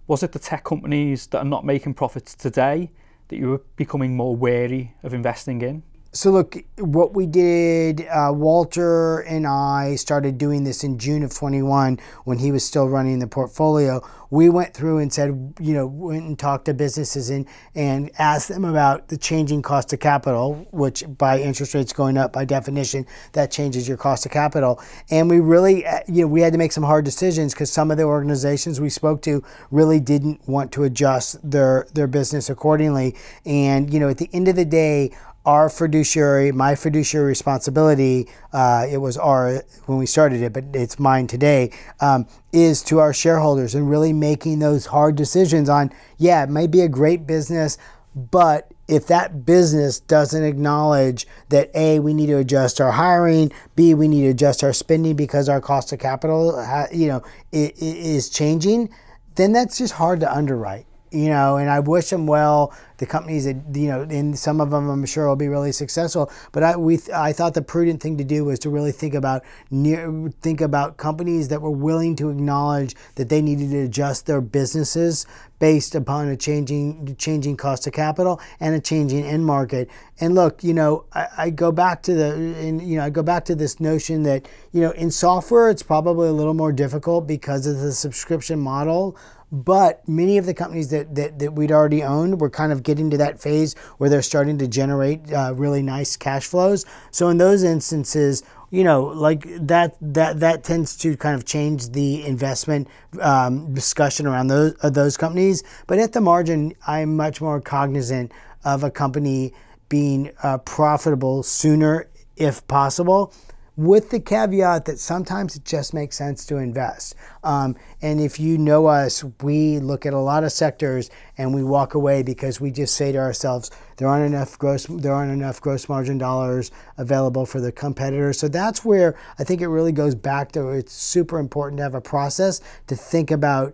was 0.07 0.23
it 0.23 0.31
the 0.31 0.39
tech 0.39 0.63
companies 0.63 1.27
that 1.27 1.39
are 1.39 1.51
not 1.55 1.63
making 1.63 1.93
profits 1.93 2.33
today 2.33 2.91
that 3.27 3.37
you 3.37 3.49
were 3.49 3.61
becoming 3.75 4.15
more 4.15 4.35
wary 4.35 4.95
of 5.03 5.13
investing 5.13 5.61
in? 5.61 5.83
So 6.17 6.31
look, 6.31 6.57
what 6.79 7.13
we 7.13 7.27
did, 7.27 8.07
uh, 8.07 8.31
Walter 8.33 9.19
and 9.19 9.45
I 9.45 9.93
started 9.97 10.39
doing 10.39 10.63
this 10.63 10.83
in 10.83 10.97
June 10.97 11.21
of 11.21 11.31
21 11.31 11.99
when 12.23 12.39
he 12.39 12.51
was 12.51 12.65
still 12.65 12.89
running 12.89 13.19
the 13.19 13.27
portfolio. 13.27 14.01
We 14.31 14.49
went 14.49 14.73
through 14.73 14.97
and 14.97 15.13
said, 15.13 15.53
you 15.59 15.75
know, 15.75 15.85
went 15.85 16.23
and 16.23 16.37
talked 16.37 16.65
to 16.65 16.73
businesses 16.73 17.29
and, 17.29 17.47
and 17.75 18.09
asked 18.17 18.49
them 18.49 18.65
about 18.65 19.09
the 19.09 19.17
changing 19.17 19.61
cost 19.61 19.93
of 19.93 19.99
capital, 19.99 20.67
which 20.71 21.03
by 21.19 21.39
interest 21.39 21.75
rates 21.75 21.93
going 21.93 22.17
up, 22.17 22.33
by 22.33 22.45
definition, 22.45 23.05
that 23.33 23.51
changes 23.51 23.87
your 23.87 23.95
cost 23.95 24.25
of 24.25 24.31
capital. 24.31 24.81
And 25.11 25.29
we 25.29 25.39
really, 25.39 25.85
uh, 25.85 25.99
you 26.07 26.23
know, 26.23 26.27
we 26.27 26.41
had 26.41 26.51
to 26.51 26.57
make 26.57 26.71
some 26.71 26.83
hard 26.83 27.05
decisions 27.05 27.53
because 27.53 27.71
some 27.71 27.91
of 27.91 27.97
the 27.97 28.03
organizations 28.03 28.81
we 28.81 28.89
spoke 28.89 29.21
to 29.21 29.43
really 29.69 29.99
didn't 29.99 30.41
want 30.49 30.71
to 30.73 30.83
adjust 30.83 31.49
their, 31.49 31.85
their 31.93 32.07
business 32.07 32.49
accordingly. 32.49 33.15
And, 33.45 33.93
you 33.93 33.99
know, 33.99 34.09
at 34.09 34.17
the 34.17 34.31
end 34.33 34.47
of 34.47 34.55
the 34.55 34.65
day, 34.65 35.11
our 35.47 35.69
fiduciary, 35.69 36.51
my 36.51 36.75
fiduciary 36.75 37.25
responsibility, 37.25 38.27
uh, 38.51 38.85
it 38.91 38.97
was 38.97 39.17
our 39.17 39.63
when 39.85 39.97
we 39.97 40.05
started 40.05 40.41
it, 40.41 40.51
but 40.51 40.65
it's 40.73 40.99
mine 40.99 41.25
today, 41.25 41.71
um, 42.01 42.27
is 42.51 42.83
to 42.83 42.99
our 42.99 43.13
shareholders 43.13 43.73
and 43.73 43.89
really 43.89 44.11
making 44.11 44.59
those 44.59 44.87
hard 44.87 45.15
decisions 45.15 45.69
on, 45.69 45.89
yeah, 46.17 46.43
it 46.43 46.49
may 46.49 46.67
be 46.67 46.81
a 46.81 46.89
great 46.89 47.25
business, 47.25 47.77
but 48.13 48.69
if 48.89 49.07
that 49.07 49.45
business 49.45 50.01
doesn't 50.01 50.43
acknowledge 50.43 51.25
that 51.47 51.71
A, 51.73 51.99
we 51.99 52.13
need 52.13 52.27
to 52.27 52.37
adjust 52.37 52.81
our 52.81 52.91
hiring, 52.91 53.49
B, 53.77 53.93
we 53.93 54.09
need 54.09 54.23
to 54.23 54.29
adjust 54.29 54.65
our 54.65 54.73
spending 54.73 55.15
because 55.15 55.47
our 55.47 55.61
cost 55.61 55.93
of 55.93 55.99
capital, 55.99 56.61
you 56.91 57.07
know, 57.07 57.23
is 57.53 58.29
changing, 58.29 58.89
then 59.35 59.53
that's 59.53 59.77
just 59.77 59.93
hard 59.93 60.19
to 60.19 60.33
underwrite 60.33 60.87
you 61.11 61.29
know, 61.29 61.57
and 61.57 61.69
I 61.69 61.79
wish 61.79 62.09
them 62.09 62.27
well 62.27 62.73
the 62.97 63.05
companies 63.05 63.45
that 63.45 63.57
you 63.73 63.87
know, 63.87 64.01
and 64.01 64.37
some 64.37 64.59
of 64.59 64.71
them 64.71 64.89
I'm 64.89 65.05
sure 65.05 65.27
will 65.27 65.35
be 65.35 65.47
really 65.47 65.71
successful. 65.71 66.31
But 66.51 66.63
I 66.63 66.75
we 66.75 66.99
I 67.13 67.33
thought 67.33 67.53
the 67.53 67.61
prudent 67.61 68.01
thing 68.01 68.17
to 68.17 68.23
do 68.23 68.45
was 68.45 68.59
to 68.59 68.69
really 68.69 68.91
think 68.91 69.13
about 69.13 69.43
near 69.71 70.31
think 70.41 70.61
about 70.61 70.97
companies 70.97 71.47
that 71.49 71.61
were 71.61 71.71
willing 71.71 72.15
to 72.17 72.29
acknowledge 72.29 72.95
that 73.15 73.29
they 73.29 73.41
needed 73.41 73.71
to 73.71 73.79
adjust 73.85 74.25
their 74.25 74.41
businesses 74.41 75.25
based 75.59 75.95
upon 75.95 76.27
a 76.27 76.37
changing 76.37 77.15
changing 77.17 77.57
cost 77.57 77.87
of 77.87 77.93
capital 77.93 78.39
and 78.59 78.75
a 78.75 78.79
changing 78.79 79.23
end 79.23 79.45
market. 79.45 79.89
And 80.19 80.35
look, 80.35 80.63
you 80.63 80.73
know, 80.73 81.05
I, 81.13 81.27
I 81.37 81.49
go 81.49 81.71
back 81.71 82.03
to 82.03 82.13
the 82.13 82.33
and, 82.33 82.81
you 82.81 82.97
know 82.97 83.03
I 83.03 83.09
go 83.09 83.23
back 83.23 83.45
to 83.45 83.55
this 83.55 83.79
notion 83.79 84.23
that 84.23 84.47
you 84.71 84.81
know 84.81 84.91
in 84.91 85.11
software 85.11 85.69
it's 85.69 85.83
probably 85.83 86.27
a 86.27 86.33
little 86.33 86.53
more 86.53 86.71
difficult 86.71 87.27
because 87.27 87.67
of 87.67 87.79
the 87.79 87.91
subscription 87.91 88.59
model 88.59 89.17
but 89.51 90.05
many 90.07 90.37
of 90.37 90.45
the 90.45 90.53
companies 90.53 90.89
that, 90.89 91.15
that, 91.15 91.39
that 91.39 91.53
we'd 91.53 91.71
already 91.71 92.03
owned 92.03 92.41
were 92.41 92.49
kind 92.49 92.73
of 92.73 92.83
getting 92.83 93.09
to 93.11 93.17
that 93.17 93.39
phase 93.39 93.75
where 93.97 94.09
they're 94.09 94.21
starting 94.21 94.57
to 94.57 94.67
generate 94.67 95.31
uh, 95.31 95.53
really 95.55 95.81
nice 95.81 96.17
cash 96.17 96.45
flows. 96.45 96.85
So 97.11 97.29
in 97.29 97.37
those 97.37 97.63
instances, 97.63 98.43
you 98.69 98.83
know, 98.83 99.03
like 99.03 99.45
that 99.67 99.95
that 100.01 100.39
that 100.39 100.63
tends 100.63 100.97
to 100.97 101.15
kind 101.15 101.35
of 101.35 101.45
change 101.45 101.89
the 101.91 102.25
investment 102.25 102.87
um, 103.21 103.73
discussion 103.73 104.27
around 104.27 104.47
those 104.47 104.75
uh, 104.81 104.89
those 104.89 105.17
companies. 105.17 105.63
But 105.87 105.99
at 105.99 106.13
the 106.13 106.21
margin, 106.21 106.73
I'm 106.85 107.15
much 107.15 107.39
more 107.41 107.61
cognizant 107.61 108.31
of 108.65 108.83
a 108.83 108.91
company 108.91 109.53
being 109.89 110.31
uh, 110.43 110.57
profitable 110.59 111.43
sooner 111.43 112.09
if 112.35 112.67
possible 112.67 113.33
with 113.77 114.09
the 114.09 114.19
caveat 114.19 114.85
that 114.85 114.99
sometimes 114.99 115.55
it 115.55 115.63
just 115.63 115.93
makes 115.93 116.17
sense 116.17 116.45
to 116.47 116.57
invest. 116.57 117.13
Um, 117.43 117.75
and 118.01 118.19
if 118.19 118.39
you 118.39 118.57
know 118.57 118.87
us, 118.87 119.23
we 119.43 119.77
look 119.77 120.05
at 120.05 120.13
a 120.13 120.19
lot 120.19 120.43
of 120.43 120.51
sectors 120.51 121.11
and 121.37 121.53
we 121.53 121.63
walk 121.63 121.93
away 121.93 122.23
because 122.23 122.59
we 122.59 122.71
just 122.71 122.95
say 122.95 123.11
to 123.11 123.19
ourselves, 123.19 123.69
there 123.97 124.07
aren't 124.07 124.25
enough 124.25 124.57
gross 124.57 124.87
there 124.87 125.13
aren't 125.13 125.31
enough 125.31 125.61
gross 125.61 125.87
margin 125.87 126.17
dollars 126.17 126.71
available 126.97 127.45
for 127.45 127.61
the 127.61 127.71
competitors. 127.71 128.39
So 128.39 128.47
that's 128.47 128.83
where 128.83 129.15
I 129.37 129.43
think 129.43 129.61
it 129.61 129.67
really 129.67 129.91
goes 129.91 130.15
back 130.15 130.51
to 130.53 130.69
it's 130.69 130.93
super 130.93 131.37
important 131.37 131.77
to 131.77 131.83
have 131.83 131.95
a 131.95 132.01
process 132.01 132.61
to 132.87 132.95
think 132.95 133.29
about 133.29 133.73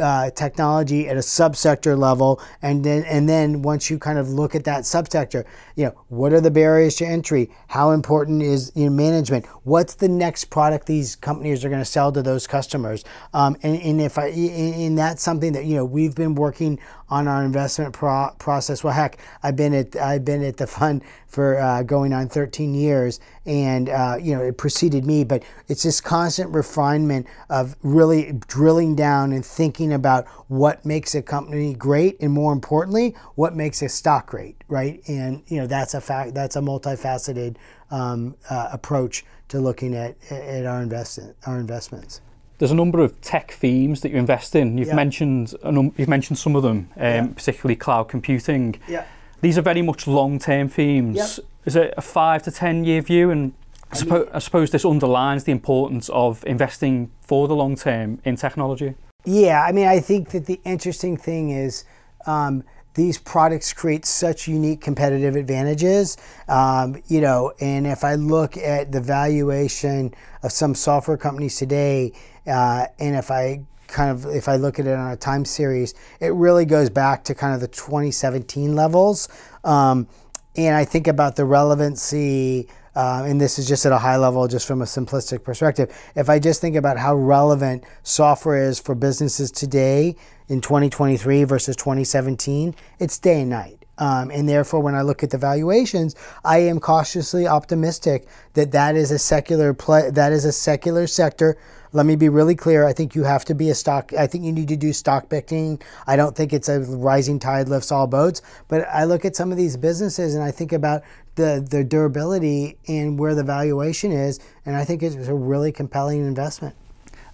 uh, 0.00 0.30
technology 0.30 1.08
at 1.08 1.16
a 1.16 1.20
subsector 1.20 1.98
level, 1.98 2.40
and 2.60 2.84
then 2.84 3.04
and 3.04 3.28
then 3.28 3.62
once 3.62 3.90
you 3.90 3.98
kind 3.98 4.18
of 4.18 4.28
look 4.28 4.54
at 4.54 4.64
that 4.64 4.82
subsector, 4.82 5.44
you 5.76 5.86
know 5.86 6.04
what 6.08 6.32
are 6.32 6.40
the 6.40 6.50
barriers 6.50 6.96
to 6.96 7.04
entry? 7.04 7.50
How 7.68 7.90
important 7.90 8.42
is 8.42 8.72
you 8.74 8.84
know, 8.84 8.90
management? 8.90 9.46
What's 9.64 9.94
the 9.94 10.08
next 10.08 10.46
product 10.46 10.86
these 10.86 11.16
companies 11.16 11.64
are 11.64 11.68
going 11.68 11.80
to 11.80 11.84
sell 11.84 12.12
to 12.12 12.22
those 12.22 12.46
customers? 12.46 13.04
Um, 13.34 13.56
and, 13.62 13.80
and 13.82 14.00
if 14.00 14.18
I 14.18 14.26
and 14.28 14.96
that's 14.96 15.22
something 15.22 15.52
that 15.52 15.64
you 15.64 15.76
know 15.76 15.84
we've 15.84 16.14
been 16.14 16.34
working 16.34 16.78
on 17.12 17.28
our 17.28 17.44
investment 17.44 17.92
pro- 17.92 18.30
process. 18.38 18.82
Well, 18.82 18.94
heck, 18.94 19.18
I've 19.42 19.54
been 19.54 19.74
at 19.74 19.94
I've 19.96 20.24
been 20.24 20.42
at 20.42 20.56
the 20.56 20.66
fund 20.66 21.02
for 21.26 21.58
uh, 21.58 21.82
going 21.82 22.14
on 22.14 22.30
13 22.30 22.74
years, 22.74 23.20
and 23.44 23.90
uh, 23.90 24.16
you 24.18 24.34
know 24.34 24.42
it 24.42 24.56
preceded 24.56 25.04
me. 25.04 25.22
But 25.22 25.42
it's 25.68 25.82
this 25.82 26.00
constant 26.00 26.54
refinement 26.54 27.26
of 27.50 27.76
really 27.82 28.32
drilling 28.46 28.96
down 28.96 29.32
and 29.32 29.44
thinking 29.44 29.92
about 29.92 30.26
what 30.48 30.86
makes 30.86 31.14
a 31.14 31.20
company 31.20 31.74
great, 31.74 32.18
and 32.18 32.32
more 32.32 32.50
importantly, 32.54 33.14
what 33.34 33.54
makes 33.54 33.82
a 33.82 33.90
stock 33.90 34.26
great, 34.26 34.56
right? 34.68 35.06
And 35.06 35.42
you 35.48 35.58
know 35.58 35.66
that's 35.66 35.92
a 35.92 36.00
fact. 36.00 36.32
That's 36.32 36.56
a 36.56 36.60
multifaceted 36.60 37.56
um, 37.90 38.36
uh, 38.48 38.70
approach 38.72 39.26
to 39.48 39.60
looking 39.60 39.94
at 39.94 40.16
at 40.32 40.64
our 40.64 40.80
investment 40.80 41.36
our 41.44 41.58
investments 41.60 42.22
there's 42.62 42.70
a 42.70 42.76
number 42.76 43.00
of 43.00 43.20
tech 43.22 43.50
themes 43.50 44.02
that 44.02 44.12
you 44.12 44.18
invest 44.18 44.54
in. 44.54 44.78
You've 44.78 44.86
yeah. 44.86 44.94
mentioned 44.94 45.52
num- 45.64 45.92
you've 45.96 46.08
mentioned 46.08 46.38
some 46.38 46.54
of 46.54 46.62
them, 46.62 46.90
um, 46.94 47.02
yeah. 47.02 47.26
particularly 47.26 47.74
cloud 47.74 48.04
computing. 48.04 48.76
Yeah. 48.86 49.04
These 49.40 49.58
are 49.58 49.62
very 49.62 49.82
much 49.82 50.06
long-term 50.06 50.68
themes. 50.68 51.16
Yep. 51.16 51.46
Is 51.64 51.74
it 51.74 51.94
a 51.96 52.00
five 52.00 52.44
to 52.44 52.52
ten-year 52.52 53.02
view? 53.02 53.32
And 53.32 53.52
I, 53.90 53.96
suppo- 53.96 54.26
mean, 54.26 54.28
I 54.32 54.38
suppose 54.38 54.70
this 54.70 54.84
underlines 54.84 55.42
the 55.42 55.50
importance 55.50 56.08
of 56.10 56.44
investing 56.46 57.10
for 57.20 57.48
the 57.48 57.56
long 57.56 57.74
term 57.74 58.20
in 58.24 58.36
technology. 58.36 58.94
Yeah, 59.24 59.64
I 59.64 59.72
mean, 59.72 59.88
I 59.88 59.98
think 59.98 60.28
that 60.28 60.46
the 60.46 60.60
interesting 60.64 61.16
thing 61.16 61.50
is. 61.50 61.84
Um, 62.26 62.62
these 62.94 63.16
products 63.16 63.72
create 63.72 64.04
such 64.04 64.46
unique 64.46 64.82
competitive 64.82 65.34
advantages. 65.34 66.18
Um, 66.46 67.02
you 67.08 67.22
know, 67.22 67.54
and 67.58 67.86
if 67.86 68.04
I 68.04 68.16
look 68.16 68.58
at 68.58 68.92
the 68.92 69.00
valuation 69.00 70.14
of 70.42 70.52
some 70.52 70.74
software 70.74 71.16
companies 71.16 71.56
today, 71.56 72.12
uh, 72.46 72.86
and 72.98 73.16
if 73.16 73.30
I 73.30 73.62
kind 73.88 74.10
of 74.10 74.26
if 74.26 74.48
I 74.48 74.56
look 74.56 74.78
at 74.78 74.86
it 74.86 74.96
on 74.96 75.12
a 75.12 75.16
time 75.16 75.44
series, 75.44 75.94
it 76.20 76.32
really 76.34 76.64
goes 76.64 76.90
back 76.90 77.24
to 77.24 77.34
kind 77.34 77.54
of 77.54 77.60
the 77.60 77.68
2017 77.68 78.74
levels. 78.74 79.28
Um, 79.64 80.08
and 80.56 80.74
I 80.74 80.84
think 80.84 81.06
about 81.06 81.36
the 81.36 81.44
relevancy, 81.44 82.68
uh, 82.94 83.24
and 83.26 83.40
this 83.40 83.58
is 83.58 83.66
just 83.66 83.86
at 83.86 83.92
a 83.92 83.98
high 83.98 84.16
level, 84.16 84.46
just 84.48 84.66
from 84.66 84.82
a 84.82 84.84
simplistic 84.84 85.44
perspective. 85.44 85.96
If 86.14 86.28
I 86.28 86.38
just 86.38 86.60
think 86.60 86.76
about 86.76 86.98
how 86.98 87.14
relevant 87.14 87.84
software 88.02 88.62
is 88.62 88.78
for 88.78 88.94
businesses 88.94 89.50
today 89.50 90.16
in 90.48 90.60
2023 90.60 91.44
versus 91.44 91.76
2017, 91.76 92.74
it's 92.98 93.18
day 93.18 93.40
and 93.40 93.50
night. 93.50 93.81
Um, 93.98 94.30
and 94.30 94.48
therefore, 94.48 94.80
when 94.80 94.94
I 94.94 95.02
look 95.02 95.22
at 95.22 95.30
the 95.30 95.38
valuations, 95.38 96.14
I 96.44 96.58
am 96.58 96.80
cautiously 96.80 97.46
optimistic 97.46 98.26
that 98.54 98.72
that 98.72 98.96
is 98.96 99.10
a 99.10 99.18
secular 99.18 99.74
play, 99.74 100.10
that 100.10 100.32
is 100.32 100.44
a 100.44 100.52
secular 100.52 101.06
sector 101.06 101.58
let 101.92 102.06
me 102.06 102.16
be 102.16 102.28
really 102.28 102.54
clear. 102.54 102.86
I 102.86 102.92
think 102.92 103.14
you 103.14 103.24
have 103.24 103.44
to 103.46 103.54
be 103.54 103.70
a 103.70 103.74
stock. 103.74 104.12
I 104.14 104.26
think 104.26 104.44
you 104.44 104.52
need 104.52 104.68
to 104.68 104.76
do 104.76 104.92
stock 104.92 105.28
picking. 105.28 105.80
I 106.06 106.16
don't 106.16 106.34
think 106.34 106.52
it's 106.52 106.68
a 106.68 106.80
rising 106.80 107.38
tide 107.38 107.68
lifts 107.68 107.92
all 107.92 108.06
boats. 108.06 108.40
But 108.68 108.88
I 108.88 109.04
look 109.04 109.24
at 109.24 109.36
some 109.36 109.50
of 109.50 109.58
these 109.58 109.76
businesses 109.76 110.34
and 110.34 110.42
I 110.42 110.50
think 110.50 110.72
about 110.72 111.02
the 111.34 111.66
the 111.68 111.84
durability 111.84 112.78
and 112.88 113.18
where 113.18 113.34
the 113.34 113.44
valuation 113.44 114.12
is, 114.12 114.40
and 114.66 114.76
I 114.76 114.84
think 114.84 115.02
it's 115.02 115.28
a 115.28 115.34
really 115.34 115.72
compelling 115.72 116.26
investment. 116.26 116.74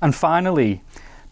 And 0.00 0.14
finally, 0.14 0.82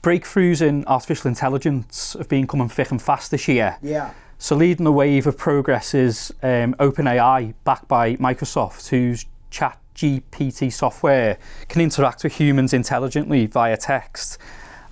breakthroughs 0.03 0.63
in 0.63 0.85
artificial 0.87 1.29
intelligence 1.29 2.15
have 2.15 2.29
been 2.29 2.47
coming 2.47 2.69
thick 2.69 2.91
and 2.91 3.01
fast 3.01 3.31
this 3.31 3.47
year. 3.47 3.77
Yeah. 3.83 4.13
So, 4.39 4.55
leading 4.55 4.85
the 4.85 4.93
wave 4.93 5.27
of 5.27 5.39
progress 5.39 5.95
is 5.95 6.31
um, 6.43 6.75
OpenAI, 6.75 7.55
backed 7.65 7.89
by 7.89 8.17
Microsoft, 8.17 8.89
whose 8.89 9.25
ChatGPT 9.51 10.71
software 10.71 11.39
can 11.69 11.81
interact 11.81 12.23
with 12.23 12.35
humans 12.35 12.75
intelligently 12.75 13.47
via 13.47 13.79
text, 13.79 14.37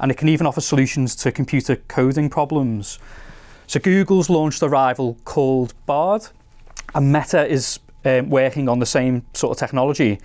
and 0.00 0.10
it 0.10 0.16
can 0.16 0.30
even 0.30 0.46
offer 0.46 0.62
solutions 0.62 1.14
to 1.16 1.30
computer 1.30 1.76
coding 1.76 2.30
problems. 2.30 2.98
So, 3.66 3.78
Google's 3.80 4.30
launched 4.30 4.62
a 4.62 4.68
rival 4.68 5.18
called 5.26 5.74
Bard, 5.84 6.26
and 6.94 7.12
Meta 7.12 7.46
is 7.46 7.80
um, 8.06 8.30
working 8.30 8.66
on 8.66 8.78
the 8.78 8.86
same 8.86 9.26
sort 9.34 9.54
of 9.54 9.58
technology. 9.58 10.20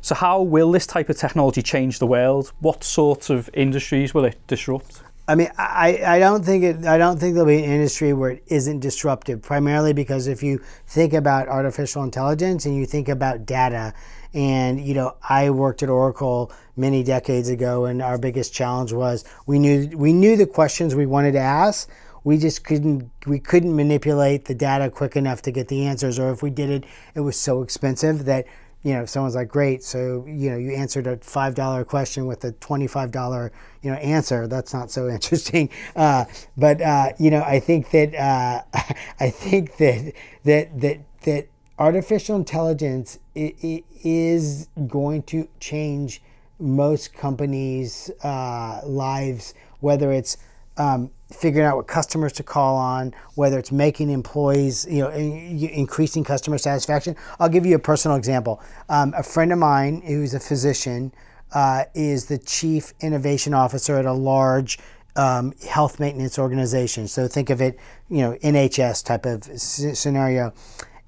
So, 0.00 0.16
how 0.16 0.42
will 0.42 0.72
this 0.72 0.86
type 0.86 1.08
of 1.08 1.16
technology 1.16 1.62
change 1.62 2.00
the 2.00 2.08
world? 2.08 2.52
What 2.58 2.82
sorts 2.82 3.30
of 3.30 3.48
industries 3.54 4.14
will 4.14 4.24
it 4.24 4.44
disrupt? 4.48 5.00
I 5.26 5.34
mean, 5.36 5.50
I, 5.56 6.02
I 6.04 6.18
don't 6.18 6.44
think 6.44 6.64
it. 6.64 6.84
I 6.84 6.98
don't 6.98 7.18
think 7.18 7.34
there'll 7.34 7.48
be 7.48 7.58
an 7.58 7.70
industry 7.70 8.12
where 8.12 8.32
it 8.32 8.42
isn't 8.46 8.80
disruptive. 8.80 9.40
Primarily 9.40 9.94
because 9.94 10.26
if 10.26 10.42
you 10.42 10.60
think 10.86 11.14
about 11.14 11.48
artificial 11.48 12.02
intelligence 12.02 12.66
and 12.66 12.76
you 12.76 12.84
think 12.84 13.08
about 13.08 13.46
data, 13.46 13.94
and 14.34 14.78
you 14.80 14.92
know, 14.92 15.16
I 15.26 15.48
worked 15.50 15.82
at 15.82 15.88
Oracle 15.88 16.52
many 16.76 17.02
decades 17.02 17.48
ago, 17.48 17.86
and 17.86 18.02
our 18.02 18.18
biggest 18.18 18.52
challenge 18.52 18.92
was 18.92 19.24
we 19.46 19.58
knew 19.58 19.88
we 19.96 20.12
knew 20.12 20.36
the 20.36 20.46
questions 20.46 20.94
we 20.94 21.06
wanted 21.06 21.32
to 21.32 21.38
ask. 21.38 21.88
We 22.22 22.36
just 22.36 22.64
couldn't 22.64 23.10
we 23.26 23.38
couldn't 23.38 23.74
manipulate 23.74 24.44
the 24.44 24.54
data 24.54 24.90
quick 24.90 25.16
enough 25.16 25.40
to 25.42 25.50
get 25.50 25.68
the 25.68 25.86
answers, 25.86 26.18
or 26.18 26.32
if 26.32 26.42
we 26.42 26.50
did 26.50 26.68
it, 26.68 26.84
it 27.14 27.20
was 27.20 27.38
so 27.38 27.62
expensive 27.62 28.26
that 28.26 28.44
you 28.84 28.92
know, 28.92 29.06
someone's 29.06 29.34
like, 29.34 29.48
great, 29.48 29.82
so, 29.82 30.24
you 30.28 30.50
know, 30.50 30.58
you 30.58 30.72
answered 30.72 31.06
a 31.06 31.16
$5 31.16 31.86
question 31.86 32.26
with 32.26 32.44
a 32.44 32.52
$25, 32.52 33.50
you 33.82 33.90
know, 33.90 33.96
answer. 33.96 34.46
That's 34.46 34.74
not 34.74 34.90
so 34.90 35.08
interesting. 35.16 35.70
Uh, 35.96 36.26
but, 36.56 36.80
uh, 36.82 37.12
you 37.18 37.30
know, 37.30 37.42
I 37.42 37.60
think 37.60 37.90
that, 37.90 38.14
uh, 38.14 38.62
I 39.20 39.30
think 39.30 39.78
that, 39.78 40.12
that, 40.44 40.80
that, 40.80 41.00
that 41.22 41.48
artificial 41.78 42.36
intelligence 42.36 43.18
is 43.34 44.68
going 44.86 45.22
to 45.24 45.48
change 45.58 46.22
most 46.60 47.14
companies' 47.14 48.10
uh, 48.22 48.82
lives, 48.84 49.54
whether 49.80 50.12
it's 50.12 50.36
um, 50.76 51.10
figuring 51.32 51.66
out 51.66 51.76
what 51.76 51.86
customers 51.86 52.32
to 52.34 52.42
call 52.42 52.76
on, 52.76 53.14
whether 53.34 53.58
it's 53.58 53.72
making 53.72 54.10
employees, 54.10 54.86
you 54.88 55.00
know, 55.00 55.10
increasing 55.10 56.24
customer 56.24 56.58
satisfaction. 56.58 57.16
I'll 57.38 57.48
give 57.48 57.66
you 57.66 57.76
a 57.76 57.80
personal 57.80 58.16
example. 58.16 58.62
Um, 58.88 59.14
a 59.16 59.22
friend 59.22 59.52
of 59.52 59.58
mine 59.58 60.02
who's 60.02 60.34
a 60.34 60.40
physician 60.40 61.12
uh, 61.52 61.84
is 61.94 62.26
the 62.26 62.38
chief 62.38 62.92
innovation 63.00 63.54
officer 63.54 63.96
at 63.96 64.06
a 64.06 64.12
large 64.12 64.78
um, 65.16 65.52
health 65.68 66.00
maintenance 66.00 66.38
organization. 66.38 67.06
So 67.06 67.28
think 67.28 67.50
of 67.50 67.60
it, 67.60 67.78
you 68.08 68.18
know, 68.18 68.34
NHS 68.42 69.04
type 69.04 69.26
of 69.26 69.44
scenario. 69.44 70.52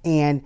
And 0.05 0.44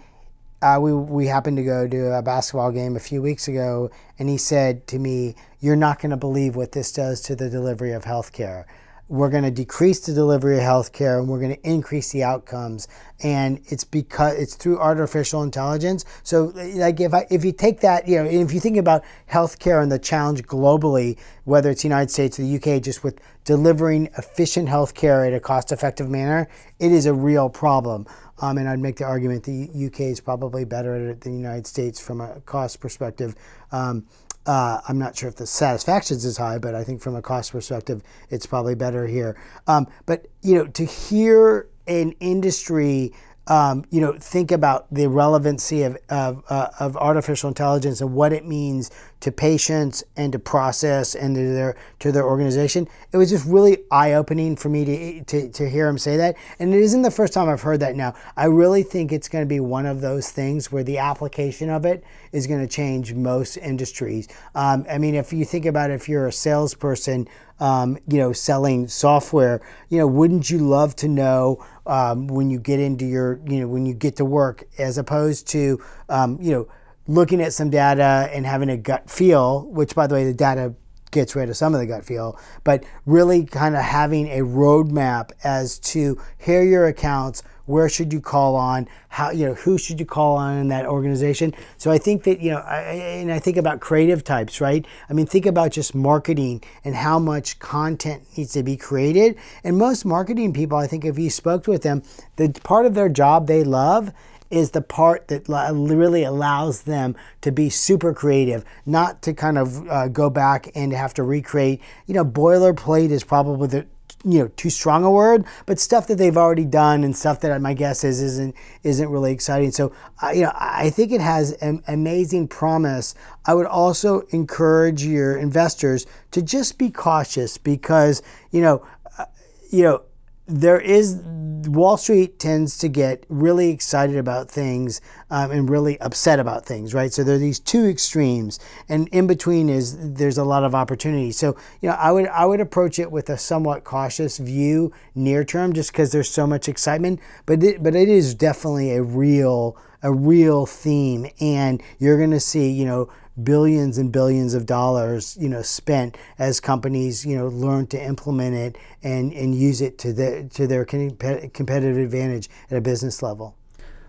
uh, 0.62 0.78
we, 0.80 0.92
we 0.92 1.26
happened 1.26 1.56
to 1.56 1.62
go 1.62 1.86
to 1.86 2.18
a 2.18 2.22
basketball 2.22 2.70
game 2.70 2.96
a 2.96 3.00
few 3.00 3.22
weeks 3.22 3.48
ago, 3.48 3.90
and 4.18 4.28
he 4.28 4.36
said 4.36 4.86
to 4.88 4.98
me, 4.98 5.34
You're 5.58 5.76
not 5.76 6.00
going 6.00 6.10
to 6.10 6.18
believe 6.18 6.54
what 6.54 6.72
this 6.72 6.92
does 6.92 7.20
to 7.22 7.36
the 7.36 7.48
delivery 7.48 7.92
of 7.92 8.04
healthcare 8.04 8.64
we're 9.10 9.28
going 9.28 9.42
to 9.42 9.50
decrease 9.50 9.98
the 10.06 10.14
delivery 10.14 10.56
of 10.56 10.62
healthcare 10.62 11.18
and 11.18 11.28
we're 11.28 11.40
going 11.40 11.54
to 11.54 11.68
increase 11.68 12.12
the 12.12 12.22
outcomes. 12.22 12.86
And 13.24 13.60
it's 13.66 13.82
because 13.82 14.38
it's 14.38 14.54
through 14.54 14.78
artificial 14.78 15.42
intelligence. 15.42 16.04
So 16.22 16.52
like 16.54 17.00
if 17.00 17.12
I, 17.12 17.26
if 17.28 17.44
you 17.44 17.50
take 17.50 17.80
that 17.80 18.06
you 18.06 18.22
know 18.22 18.24
if 18.24 18.52
you 18.52 18.60
think 18.60 18.76
about 18.76 19.02
healthcare 19.28 19.82
and 19.82 19.90
the 19.90 19.98
challenge 19.98 20.44
globally 20.44 21.18
whether 21.42 21.70
it's 21.70 21.82
the 21.82 21.88
United 21.88 22.10
States 22.10 22.38
or 22.38 22.42
the 22.42 22.56
UK 22.56 22.80
just 22.80 23.02
with 23.02 23.20
delivering 23.44 24.08
efficient 24.16 24.68
healthcare 24.68 25.26
in 25.26 25.34
a 25.34 25.40
cost 25.40 25.72
effective 25.72 26.08
manner 26.08 26.48
it 26.78 26.92
is 26.92 27.06
a 27.06 27.12
real 27.12 27.50
problem. 27.50 28.06
Um, 28.40 28.58
and 28.58 28.68
I'd 28.68 28.78
make 28.78 28.96
the 28.96 29.04
argument 29.04 29.42
the 29.42 29.68
UK 29.86 30.00
is 30.02 30.20
probably 30.20 30.64
better 30.64 30.94
at 30.94 31.02
it 31.02 31.20
than 31.22 31.32
the 31.32 31.38
United 31.38 31.66
States 31.66 32.00
from 32.00 32.20
a 32.20 32.40
cost 32.42 32.80
perspective. 32.80 33.34
Um, 33.72 34.06
uh, 34.50 34.80
I'm 34.88 34.98
not 34.98 35.16
sure 35.16 35.28
if 35.28 35.36
the 35.36 35.46
satisfaction 35.46 36.16
is 36.16 36.24
as 36.24 36.36
high, 36.36 36.58
but 36.58 36.74
I 36.74 36.82
think 36.82 37.00
from 37.00 37.14
a 37.14 37.22
cost 37.22 37.52
perspective, 37.52 38.02
it's 38.30 38.46
probably 38.46 38.74
better 38.74 39.06
here. 39.06 39.40
Um, 39.68 39.86
but 40.06 40.26
you 40.42 40.56
know, 40.56 40.66
to 40.66 40.84
hear 40.84 41.68
an 41.86 42.14
industry 42.18 43.12
um, 43.50 43.84
you 43.90 44.00
know, 44.00 44.12
think 44.12 44.52
about 44.52 44.86
the 44.94 45.08
relevancy 45.08 45.82
of, 45.82 45.98
of, 46.08 46.44
uh, 46.48 46.68
of, 46.78 46.96
artificial 46.96 47.48
intelligence 47.48 48.00
and 48.00 48.14
what 48.14 48.32
it 48.32 48.46
means 48.46 48.92
to 49.18 49.32
patients 49.32 50.04
and 50.16 50.32
to 50.32 50.38
process 50.38 51.16
and 51.16 51.34
to 51.34 51.52
their 51.52 51.76
to 51.98 52.12
their 52.12 52.24
organization. 52.24 52.86
It 53.12 53.16
was 53.16 53.28
just 53.28 53.44
really 53.44 53.78
eye 53.90 54.12
opening 54.12 54.54
for 54.54 54.68
me 54.68 54.84
to, 54.84 55.24
to 55.24 55.48
to 55.50 55.68
hear 55.68 55.88
him 55.88 55.98
say 55.98 56.16
that, 56.16 56.36
and 56.60 56.72
it 56.72 56.80
isn't 56.80 57.02
the 57.02 57.10
first 57.10 57.32
time 57.32 57.48
I've 57.48 57.62
heard 57.62 57.80
that. 57.80 57.96
Now, 57.96 58.14
I 58.36 58.44
really 58.44 58.84
think 58.84 59.10
it's 59.10 59.28
going 59.28 59.42
to 59.42 59.48
be 59.48 59.58
one 59.58 59.84
of 59.84 60.00
those 60.00 60.30
things 60.30 60.70
where 60.70 60.84
the 60.84 60.98
application 60.98 61.70
of 61.70 61.84
it 61.84 62.04
is 62.30 62.46
going 62.46 62.60
to 62.60 62.72
change 62.72 63.14
most 63.14 63.56
industries. 63.56 64.28
Um, 64.54 64.86
I 64.88 64.98
mean, 64.98 65.16
if 65.16 65.32
you 65.32 65.44
think 65.44 65.66
about 65.66 65.90
it, 65.90 65.94
if 65.94 66.08
you're 66.08 66.28
a 66.28 66.32
salesperson 66.32 67.26
um, 67.60 67.98
you 68.08 68.18
know, 68.18 68.32
selling 68.32 68.88
software, 68.88 69.60
you 69.90 69.98
know, 69.98 70.06
wouldn't 70.06 70.50
you 70.50 70.58
love 70.58 70.96
to 70.96 71.08
know 71.08 71.64
um, 71.90 72.28
when 72.28 72.50
you 72.50 72.60
get 72.60 72.78
into 72.78 73.04
your, 73.04 73.40
you 73.46 73.58
know, 73.58 73.66
when 73.66 73.84
you 73.84 73.94
get 73.94 74.14
to 74.16 74.24
work, 74.24 74.62
as 74.78 74.96
opposed 74.96 75.48
to, 75.48 75.82
um, 76.08 76.38
you 76.40 76.52
know, 76.52 76.68
looking 77.08 77.42
at 77.42 77.52
some 77.52 77.68
data 77.68 78.30
and 78.32 78.46
having 78.46 78.70
a 78.70 78.76
gut 78.76 79.10
feel, 79.10 79.66
which 79.66 79.96
by 79.96 80.06
the 80.06 80.14
way, 80.14 80.24
the 80.24 80.32
data 80.32 80.72
gets 81.10 81.34
rid 81.34 81.50
of 81.50 81.56
some 81.56 81.74
of 81.74 81.80
the 81.80 81.86
gut 81.86 82.04
feel, 82.04 82.38
but 82.62 82.84
really 83.06 83.44
kind 83.44 83.74
of 83.74 83.82
having 83.82 84.28
a 84.28 84.38
roadmap 84.38 85.32
as 85.42 85.80
to 85.80 86.16
here 86.38 86.62
your 86.62 86.86
accounts, 86.86 87.42
where 87.70 87.88
should 87.88 88.12
you 88.12 88.20
call 88.20 88.56
on 88.56 88.88
how 89.08 89.30
you 89.30 89.46
know 89.46 89.54
who 89.54 89.78
should 89.78 90.00
you 90.00 90.06
call 90.06 90.36
on 90.36 90.58
in 90.58 90.68
that 90.68 90.84
organization 90.84 91.54
so 91.78 91.90
i 91.90 91.98
think 91.98 92.24
that 92.24 92.40
you 92.40 92.50
know 92.50 92.58
I, 92.58 92.80
and 92.80 93.32
i 93.32 93.38
think 93.38 93.56
about 93.56 93.80
creative 93.80 94.24
types 94.24 94.60
right 94.60 94.84
i 95.08 95.12
mean 95.12 95.26
think 95.26 95.46
about 95.46 95.70
just 95.72 95.94
marketing 95.94 96.62
and 96.84 96.94
how 96.94 97.18
much 97.18 97.58
content 97.58 98.24
needs 98.36 98.52
to 98.52 98.62
be 98.62 98.76
created 98.76 99.36
and 99.64 99.78
most 99.78 100.04
marketing 100.04 100.52
people 100.52 100.76
i 100.76 100.86
think 100.86 101.04
if 101.04 101.18
you 101.18 101.30
spoke 101.30 101.66
with 101.66 101.82
them 101.82 102.02
the 102.36 102.48
part 102.64 102.86
of 102.86 102.94
their 102.94 103.08
job 103.08 103.46
they 103.46 103.64
love 103.64 104.12
is 104.50 104.72
the 104.72 104.82
part 104.82 105.28
that 105.28 105.44
really 105.48 106.24
allows 106.24 106.82
them 106.82 107.14
to 107.40 107.52
be 107.52 107.70
super 107.70 108.12
creative, 108.12 108.64
not 108.84 109.22
to 109.22 109.32
kind 109.32 109.56
of 109.56 109.88
uh, 109.88 110.08
go 110.08 110.28
back 110.28 110.70
and 110.74 110.92
have 110.92 111.14
to 111.14 111.22
recreate. 111.22 111.80
You 112.06 112.14
know, 112.14 112.24
boilerplate 112.24 113.10
is 113.10 113.22
probably 113.22 113.68
the 113.68 113.86
you 114.24 114.38
know 114.38 114.48
too 114.48 114.70
strong 114.70 115.04
a 115.04 115.10
word, 115.10 115.44
but 115.66 115.78
stuff 115.78 116.06
that 116.08 116.16
they've 116.16 116.36
already 116.36 116.64
done 116.64 117.04
and 117.04 117.16
stuff 117.16 117.40
that 117.40 117.60
my 117.60 117.74
guess 117.74 118.04
is 118.04 118.20
isn't 118.20 118.54
isn't 118.82 119.08
really 119.08 119.32
exciting. 119.32 119.70
So 119.70 119.92
uh, 120.22 120.30
you 120.30 120.42
know 120.42 120.52
I 120.54 120.90
think 120.90 121.12
it 121.12 121.20
has 121.20 121.52
an 121.52 121.82
amazing 121.88 122.48
promise. 122.48 123.14
I 123.46 123.54
would 123.54 123.66
also 123.66 124.20
encourage 124.30 125.04
your 125.04 125.36
investors 125.36 126.06
to 126.32 126.42
just 126.42 126.78
be 126.78 126.90
cautious 126.90 127.56
because 127.56 128.22
you 128.50 128.60
know 128.60 128.86
uh, 129.18 129.24
you 129.70 129.82
know 129.84 130.02
there 130.50 130.80
is 130.80 131.22
Wall 131.66 131.96
Street 131.96 132.38
tends 132.38 132.78
to 132.78 132.88
get 132.88 133.24
really 133.28 133.70
excited 133.70 134.16
about 134.16 134.50
things 134.50 135.00
um, 135.30 135.50
and 135.50 135.68
really 135.68 136.00
upset 136.00 136.38
about 136.40 136.64
things, 136.64 136.94
right? 136.94 137.12
So 137.12 137.22
there 137.22 137.36
are 137.36 137.38
these 137.38 137.58
two 137.58 137.84
extremes, 137.84 138.58
and 138.88 139.08
in 139.08 139.26
between 139.26 139.68
is 139.68 140.14
there's 140.14 140.38
a 140.38 140.44
lot 140.44 140.64
of 140.64 140.74
opportunity. 140.74 141.32
So 141.32 141.56
you 141.80 141.88
know, 141.88 141.96
I 141.96 142.12
would 142.12 142.28
I 142.28 142.46
would 142.46 142.60
approach 142.60 142.98
it 142.98 143.10
with 143.10 143.28
a 143.28 143.38
somewhat 143.38 143.84
cautious 143.84 144.38
view 144.38 144.92
near 145.14 145.44
term, 145.44 145.72
just 145.72 145.92
because 145.92 146.12
there's 146.12 146.30
so 146.30 146.46
much 146.46 146.68
excitement. 146.68 147.20
But 147.46 147.62
it, 147.62 147.82
but 147.82 147.94
it 147.94 148.08
is 148.08 148.34
definitely 148.34 148.92
a 148.92 149.02
real 149.02 149.76
a 150.02 150.12
real 150.12 150.66
theme, 150.66 151.26
and 151.40 151.82
you're 151.98 152.18
going 152.18 152.30
to 152.30 152.40
see 152.40 152.70
you 152.70 152.84
know 152.84 153.10
billions 153.44 153.98
and 153.98 154.12
billions 154.12 154.54
of 154.54 154.66
dollars, 154.66 155.36
you 155.40 155.48
know, 155.48 155.62
spent 155.62 156.16
as 156.38 156.60
companies, 156.60 157.24
you 157.24 157.36
know, 157.36 157.48
learn 157.48 157.86
to 157.88 158.02
implement 158.02 158.54
it 158.54 158.76
and, 159.02 159.32
and 159.32 159.54
use 159.54 159.80
it 159.80 159.98
to 159.98 160.12
their 160.12 160.44
to 160.44 160.66
their 160.66 160.84
competitive 160.84 161.96
advantage 161.96 162.48
at 162.70 162.76
a 162.76 162.80
business 162.80 163.22
level. 163.22 163.56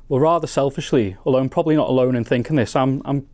Well, 0.08 0.20
rather 0.20 0.48
selfishly, 0.48 1.16
although 1.26 1.40
I'm 1.40 1.50
probably 1.50 1.76
not 1.76 1.90
alone 1.90 2.16
in 2.16 2.24
thinking 2.24 2.56
this, 2.56 2.76
I'm 2.76 3.02
I'm 3.06 3.28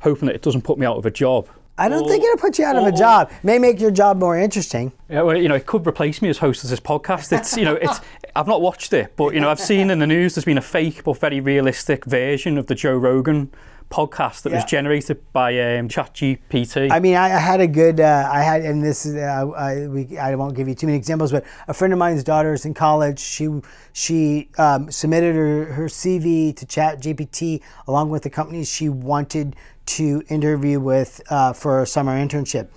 hoping 0.00 0.26
that 0.26 0.34
it 0.34 0.42
doesn't 0.42 0.62
put 0.62 0.78
me 0.78 0.86
out 0.86 0.96
of 0.96 1.06
a 1.06 1.10
job. 1.10 1.48
I 1.78 1.88
don't 1.88 2.04
or, 2.04 2.08
think 2.08 2.22
it'll 2.22 2.36
put 2.36 2.58
you 2.58 2.64
out 2.64 2.76
or, 2.76 2.80
of 2.80 2.86
a 2.86 2.92
job. 2.92 3.30
May 3.42 3.58
make 3.58 3.80
your 3.80 3.90
job 3.90 4.18
more 4.18 4.38
interesting. 4.38 4.92
Yeah, 5.08 5.22
well, 5.22 5.36
you 5.36 5.48
know, 5.48 5.54
it 5.54 5.66
could 5.66 5.86
replace 5.86 6.20
me 6.20 6.28
as 6.28 6.38
host 6.38 6.64
of 6.64 6.70
this 6.70 6.80
podcast. 6.80 7.36
It's, 7.36 7.56
you 7.56 7.64
know, 7.64 7.74
it's. 7.74 8.00
I've 8.36 8.46
not 8.46 8.62
watched 8.62 8.94
it, 8.94 9.14
but 9.16 9.34
you 9.34 9.40
know, 9.40 9.50
I've 9.50 9.60
seen 9.60 9.90
in 9.90 9.98
the 9.98 10.06
news 10.06 10.34
there's 10.34 10.46
been 10.46 10.56
a 10.56 10.62
fake 10.62 11.04
but 11.04 11.18
very 11.18 11.40
realistic 11.40 12.06
version 12.06 12.56
of 12.56 12.66
the 12.66 12.74
Joe 12.74 12.96
Rogan 12.96 13.50
podcast 13.92 14.42
that 14.42 14.50
yeah. 14.50 14.56
was 14.56 14.64
generated 14.64 15.20
by 15.32 15.52
um, 15.76 15.88
ChatGPT. 15.88 16.90
I 16.90 16.98
mean, 16.98 17.14
I, 17.14 17.26
I 17.26 17.38
had 17.38 17.60
a 17.60 17.66
good, 17.66 18.00
uh, 18.00 18.28
I 18.32 18.42
had, 18.42 18.62
and 18.62 18.82
this 18.82 19.04
is, 19.04 19.16
uh, 19.16 19.50
I, 19.50 19.86
we, 19.86 20.16
I 20.16 20.34
won't 20.34 20.56
give 20.56 20.66
you 20.66 20.74
too 20.74 20.86
many 20.86 20.96
examples, 20.96 21.30
but 21.30 21.44
a 21.68 21.74
friend 21.74 21.92
of 21.92 21.98
mine's 21.98 22.24
daughter 22.24 22.54
is 22.54 22.64
in 22.64 22.72
college. 22.74 23.18
She 23.20 23.48
she 23.92 24.48
um, 24.56 24.90
submitted 24.90 25.36
her, 25.36 25.64
her 25.74 25.84
CV 25.84 26.56
to 26.56 26.64
ChatGPT 26.64 27.62
along 27.86 28.08
with 28.08 28.22
the 28.22 28.30
companies 28.30 28.72
she 28.72 28.88
wanted 28.88 29.54
to 29.84 30.22
interview 30.28 30.80
with 30.80 31.20
uh, 31.28 31.52
for 31.52 31.82
a 31.82 31.86
summer 31.86 32.16
internship. 32.16 32.68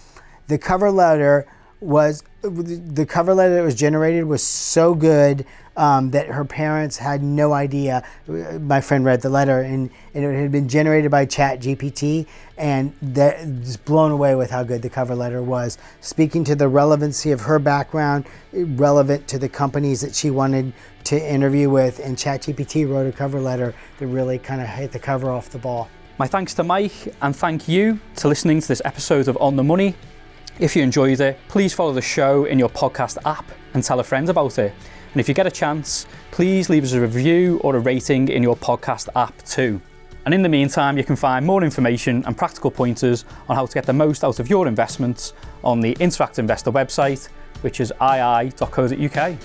The 0.47 0.57
cover 0.57 0.91
letter 0.91 1.47
was 1.85 2.23
the 2.41 3.05
cover 3.05 3.33
letter 3.33 3.55
that 3.55 3.63
was 3.63 3.75
generated 3.75 4.25
was 4.25 4.43
so 4.43 4.93
good 4.93 5.45
um, 5.77 6.11
that 6.11 6.27
her 6.27 6.45
parents 6.45 6.97
had 6.97 7.23
no 7.23 7.53
idea. 7.53 8.03
My 8.27 8.81
friend 8.81 9.03
read 9.03 9.21
the 9.21 9.29
letter, 9.29 9.61
and, 9.61 9.89
and 10.13 10.23
it 10.23 10.39
had 10.39 10.51
been 10.51 10.69
generated 10.69 11.11
by 11.11 11.25
Chat 11.25 11.59
GPT, 11.59 12.27
and 12.57 12.93
that 13.01 13.45
was 13.45 13.77
blown 13.77 14.11
away 14.11 14.35
with 14.35 14.51
how 14.51 14.63
good 14.63 14.81
the 14.81 14.89
cover 14.89 15.15
letter 15.15 15.41
was, 15.41 15.77
speaking 16.01 16.43
to 16.45 16.55
the 16.55 16.67
relevancy 16.67 17.31
of 17.31 17.41
her 17.41 17.59
background, 17.59 18.25
relevant 18.53 19.27
to 19.27 19.39
the 19.39 19.49
companies 19.49 20.01
that 20.01 20.15
she 20.15 20.29
wanted 20.29 20.71
to 21.05 21.33
interview 21.33 21.69
with. 21.69 21.99
And 21.99 22.17
Chat 22.17 22.43
GPT 22.43 22.89
wrote 22.89 23.07
a 23.07 23.11
cover 23.11 23.39
letter 23.39 23.73
that 23.97 24.07
really 24.07 24.39
kind 24.39 24.61
of 24.61 24.67
hit 24.67 24.91
the 24.91 24.99
cover 24.99 25.29
off 25.29 25.49
the 25.49 25.59
ball. 25.59 25.89
My 26.17 26.27
thanks 26.27 26.53
to 26.53 26.63
Mike, 26.63 27.13
and 27.21 27.35
thank 27.35 27.67
you 27.67 27.99
to 28.17 28.29
listening 28.29 28.61
to 28.61 28.67
this 28.67 28.81
episode 28.85 29.27
of 29.27 29.37
On 29.41 29.57
the 29.57 29.63
Money. 29.63 29.95
If 30.57 30.73
you 30.75 30.83
enjoyed 30.83 31.19
it, 31.19 31.37
please 31.49 31.73
follow 31.73 31.91
the 31.91 32.01
show 32.01 32.45
in 32.45 32.57
your 32.57 32.69
podcast 32.69 33.17
app 33.25 33.45
and 33.73 33.83
tell 33.83 33.99
a 33.99 34.03
friend 34.03 34.29
about 34.29 34.57
it. 34.57 34.73
And 35.11 35.19
if 35.19 35.27
you 35.27 35.33
get 35.33 35.45
a 35.45 35.51
chance, 35.51 36.07
please 36.31 36.69
leave 36.69 36.85
us 36.85 36.93
a 36.93 37.01
review 37.01 37.59
or 37.63 37.75
a 37.75 37.79
rating 37.79 38.29
in 38.29 38.41
your 38.41 38.55
podcast 38.55 39.09
app 39.15 39.37
too. 39.43 39.81
And 40.23 40.33
in 40.33 40.41
the 40.41 40.49
meantime, 40.49 40.97
you 40.97 41.03
can 41.03 41.17
find 41.17 41.45
more 41.45 41.63
information 41.63 42.23
and 42.25 42.37
practical 42.37 42.71
pointers 42.71 43.25
on 43.49 43.55
how 43.55 43.65
to 43.65 43.73
get 43.73 43.85
the 43.85 43.93
most 43.93 44.23
out 44.23 44.39
of 44.39 44.49
your 44.49 44.67
investments 44.67 45.33
on 45.63 45.81
the 45.81 45.93
Interactive 45.95 46.39
Investor 46.39 46.71
website, 46.71 47.27
which 47.61 47.81
is 47.81 47.91
ii.co.uk. 48.01 49.37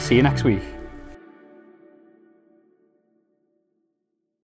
See 0.00 0.16
you 0.16 0.22
next 0.22 0.44
week. 0.44 0.75